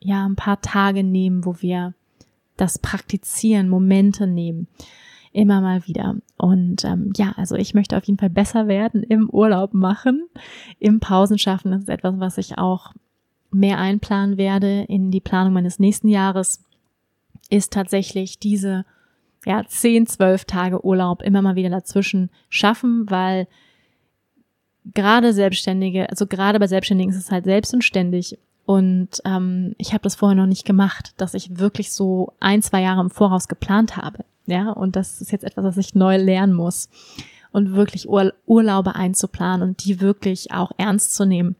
ja, 0.00 0.24
ein 0.26 0.36
paar 0.36 0.60
Tage 0.60 1.02
nehmen, 1.02 1.44
wo 1.44 1.56
wir 1.60 1.94
das 2.56 2.78
praktizieren, 2.78 3.68
Momente 3.68 4.26
nehmen 4.26 4.68
immer 5.34 5.60
mal 5.60 5.86
wieder. 5.86 6.16
Und 6.38 6.84
ähm, 6.84 7.12
ja, 7.16 7.34
also 7.36 7.56
ich 7.56 7.74
möchte 7.74 7.96
auf 7.96 8.04
jeden 8.04 8.18
Fall 8.18 8.30
besser 8.30 8.68
werden 8.68 9.02
im 9.02 9.28
Urlaub 9.28 9.74
machen, 9.74 10.28
im 10.78 11.00
Pausen 11.00 11.38
schaffen. 11.38 11.72
Das 11.72 11.82
ist 11.82 11.88
etwas, 11.88 12.14
was 12.18 12.38
ich 12.38 12.56
auch 12.56 12.94
mehr 13.50 13.78
einplanen 13.78 14.38
werde 14.38 14.84
in 14.88 15.10
die 15.10 15.20
Planung 15.20 15.52
meines 15.52 15.78
nächsten 15.78 16.08
Jahres, 16.08 16.64
ist 17.50 17.72
tatsächlich 17.72 18.38
diese 18.38 18.86
ja, 19.46 19.64
zehn, 19.66 20.06
zwölf 20.06 20.44
Tage 20.44 20.84
Urlaub 20.84 21.22
immer 21.22 21.42
mal 21.42 21.56
wieder 21.56 21.70
dazwischen 21.70 22.30
schaffen, 22.48 23.10
weil 23.10 23.46
gerade 24.92 25.32
Selbstständige, 25.32 26.10
also 26.10 26.26
gerade 26.26 26.58
bei 26.58 26.66
Selbstständigen 26.66 27.12
ist 27.12 27.18
es 27.18 27.30
halt 27.30 27.44
selbst 27.44 27.72
und 27.72 27.82
ständig. 27.82 28.38
Und 28.66 29.20
ähm, 29.24 29.74
ich 29.78 29.92
habe 29.92 30.02
das 30.02 30.14
vorher 30.14 30.36
noch 30.36 30.46
nicht 30.46 30.64
gemacht, 30.64 31.12
dass 31.18 31.34
ich 31.34 31.58
wirklich 31.58 31.92
so 31.92 32.32
ein, 32.40 32.62
zwei 32.62 32.82
Jahre 32.82 33.02
im 33.02 33.10
Voraus 33.10 33.48
geplant 33.48 33.96
habe. 33.96 34.24
Ja, 34.46 34.70
und 34.70 34.96
das 34.96 35.20
ist 35.20 35.32
jetzt 35.32 35.44
etwas, 35.44 35.64
was 35.64 35.76
ich 35.76 35.94
neu 35.94 36.16
lernen 36.16 36.54
muss. 36.54 36.88
Und 37.52 37.74
wirklich 37.74 38.08
Ur 38.08 38.32
Urlaube 38.46 38.96
einzuplanen 38.96 39.68
und 39.68 39.84
die 39.84 40.00
wirklich 40.00 40.52
auch 40.52 40.72
ernst 40.76 41.14
zu 41.14 41.24
nehmen. 41.24 41.56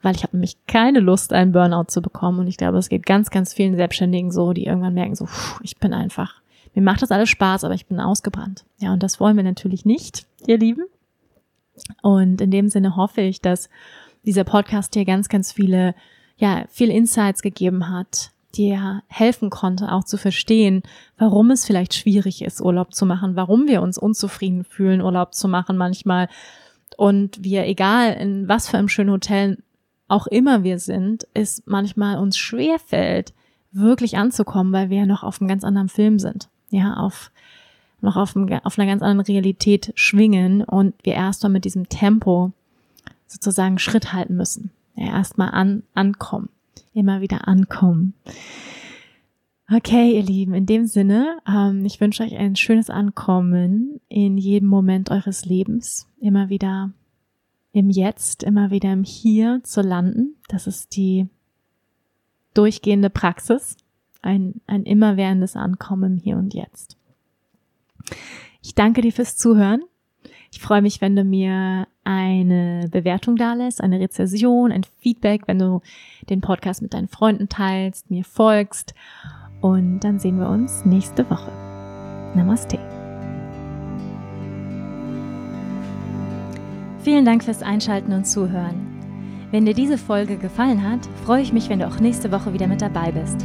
Weil 0.00 0.14
ich 0.14 0.22
habe 0.22 0.36
nämlich 0.36 0.56
keine 0.66 1.00
Lust, 1.00 1.32
einen 1.32 1.52
Burnout 1.52 1.86
zu 1.88 2.00
bekommen. 2.00 2.40
Und 2.40 2.46
ich 2.46 2.56
glaube, 2.56 2.78
es 2.78 2.88
geht 2.88 3.06
ganz, 3.06 3.30
ganz 3.30 3.52
vielen 3.52 3.76
Selbstständigen 3.76 4.30
so, 4.30 4.52
die 4.52 4.66
irgendwann 4.66 4.94
merken, 4.94 5.14
so, 5.14 5.26
pff, 5.26 5.60
ich 5.62 5.78
bin 5.78 5.92
einfach, 5.92 6.42
mir 6.74 6.82
macht 6.82 7.02
das 7.02 7.10
alles 7.10 7.28
Spaß, 7.28 7.64
aber 7.64 7.74
ich 7.74 7.86
bin 7.86 8.00
ausgebrannt. 8.00 8.64
Ja, 8.78 8.92
und 8.92 9.02
das 9.02 9.20
wollen 9.20 9.36
wir 9.36 9.44
natürlich 9.44 9.84
nicht, 9.84 10.26
ihr 10.46 10.58
Lieben. 10.58 10.84
Und 12.02 12.40
in 12.40 12.50
dem 12.50 12.68
Sinne 12.68 12.96
hoffe 12.96 13.20
ich, 13.20 13.40
dass 13.40 13.68
dieser 14.24 14.44
Podcast 14.44 14.94
hier 14.94 15.04
ganz, 15.04 15.28
ganz 15.28 15.52
viele, 15.52 15.94
ja, 16.36 16.64
viele 16.68 16.92
Insights 16.92 17.42
gegeben 17.42 17.88
hat, 17.88 18.30
dir 18.54 19.02
helfen 19.08 19.50
konnte, 19.50 19.90
auch 19.90 20.04
zu 20.04 20.16
verstehen, 20.16 20.82
warum 21.16 21.50
es 21.50 21.64
vielleicht 21.64 21.94
schwierig 21.94 22.42
ist, 22.42 22.60
Urlaub 22.60 22.94
zu 22.94 23.06
machen, 23.06 23.36
warum 23.36 23.66
wir 23.66 23.82
uns 23.82 23.98
unzufrieden 23.98 24.64
fühlen, 24.64 25.00
Urlaub 25.00 25.34
zu 25.34 25.48
machen 25.48 25.76
manchmal 25.76 26.28
und 26.96 27.42
wir, 27.42 27.66
egal 27.66 28.12
in 28.14 28.48
was 28.48 28.68
für 28.68 28.78
einem 28.78 28.88
schönen 28.88 29.10
Hotel 29.10 29.62
auch 30.08 30.26
immer 30.26 30.62
wir 30.62 30.78
sind, 30.78 31.26
es 31.32 31.62
manchmal 31.64 32.18
uns 32.18 32.36
schwer 32.36 32.78
fällt, 32.78 33.32
wirklich 33.70 34.18
anzukommen, 34.18 34.72
weil 34.72 34.90
wir 34.90 34.98
ja 34.98 35.06
noch 35.06 35.22
auf 35.22 35.40
einem 35.40 35.48
ganz 35.48 35.64
anderen 35.64 35.88
Film 35.88 36.18
sind, 36.18 36.48
ja, 36.72 36.94
auf 36.94 37.30
noch 38.00 38.16
auf, 38.16 38.34
einem, 38.34 38.52
auf 38.64 38.78
einer 38.78 38.88
ganz 38.88 39.00
anderen 39.00 39.20
Realität 39.20 39.92
schwingen 39.94 40.64
und 40.64 40.94
wir 41.04 41.14
erstmal 41.14 41.52
mit 41.52 41.64
diesem 41.64 41.88
Tempo 41.88 42.50
sozusagen 43.28 43.78
Schritt 43.78 44.12
halten 44.12 44.36
müssen, 44.36 44.72
ja, 44.96 45.06
erstmal 45.06 45.50
an, 45.50 45.84
ankommen 45.94 46.48
immer 46.94 47.20
wieder 47.20 47.48
ankommen. 47.48 48.14
Okay, 49.70 50.16
ihr 50.16 50.22
Lieben, 50.22 50.54
in 50.54 50.66
dem 50.66 50.86
Sinne, 50.86 51.38
ähm, 51.48 51.84
ich 51.84 52.00
wünsche 52.00 52.22
euch 52.22 52.36
ein 52.36 52.56
schönes 52.56 52.90
Ankommen 52.90 54.00
in 54.08 54.36
jedem 54.36 54.68
Moment 54.68 55.10
eures 55.10 55.46
Lebens. 55.46 56.08
Immer 56.20 56.50
wieder 56.50 56.90
im 57.72 57.88
Jetzt, 57.88 58.42
immer 58.42 58.70
wieder 58.70 58.92
im 58.92 59.04
Hier 59.04 59.60
zu 59.62 59.80
landen. 59.80 60.36
Das 60.48 60.66
ist 60.66 60.96
die 60.96 61.26
durchgehende 62.52 63.08
Praxis. 63.08 63.76
Ein, 64.22 64.60
ein 64.66 64.84
immerwährendes 64.84 65.56
Ankommen 65.56 66.16
Hier 66.16 66.36
und 66.36 66.54
Jetzt. 66.54 66.96
Ich 68.62 68.74
danke 68.74 69.00
dir 69.00 69.12
fürs 69.12 69.36
Zuhören. 69.36 69.82
Ich 70.52 70.60
freue 70.60 70.82
mich, 70.82 71.00
wenn 71.00 71.16
du 71.16 71.24
mir 71.24 71.88
eine 72.04 72.88
Bewertung 72.90 73.36
da 73.36 73.54
lässt, 73.54 73.80
eine 73.80 74.00
Rezession, 74.00 74.70
ein 74.70 74.84
Feedback, 74.98 75.42
wenn 75.46 75.58
du 75.58 75.80
den 76.28 76.40
Podcast 76.40 76.82
mit 76.82 76.94
deinen 76.94 77.08
Freunden 77.08 77.48
teilst, 77.48 78.10
mir 78.10 78.24
folgst. 78.24 78.94
Und 79.60 80.00
dann 80.00 80.18
sehen 80.18 80.38
wir 80.38 80.48
uns 80.48 80.84
nächste 80.84 81.28
Woche. 81.30 81.50
Namaste. 82.34 82.78
Vielen 87.02 87.24
Dank 87.24 87.42
fürs 87.42 87.62
Einschalten 87.62 88.12
und 88.12 88.26
Zuhören. 88.26 88.86
Wenn 89.50 89.66
dir 89.66 89.74
diese 89.74 89.98
Folge 89.98 90.36
gefallen 90.36 90.88
hat, 90.88 91.00
freue 91.24 91.42
ich 91.42 91.52
mich, 91.52 91.68
wenn 91.68 91.80
du 91.80 91.86
auch 91.86 91.98
nächste 91.98 92.30
Woche 92.30 92.52
wieder 92.52 92.68
mit 92.68 92.80
dabei 92.80 93.12
bist. 93.12 93.44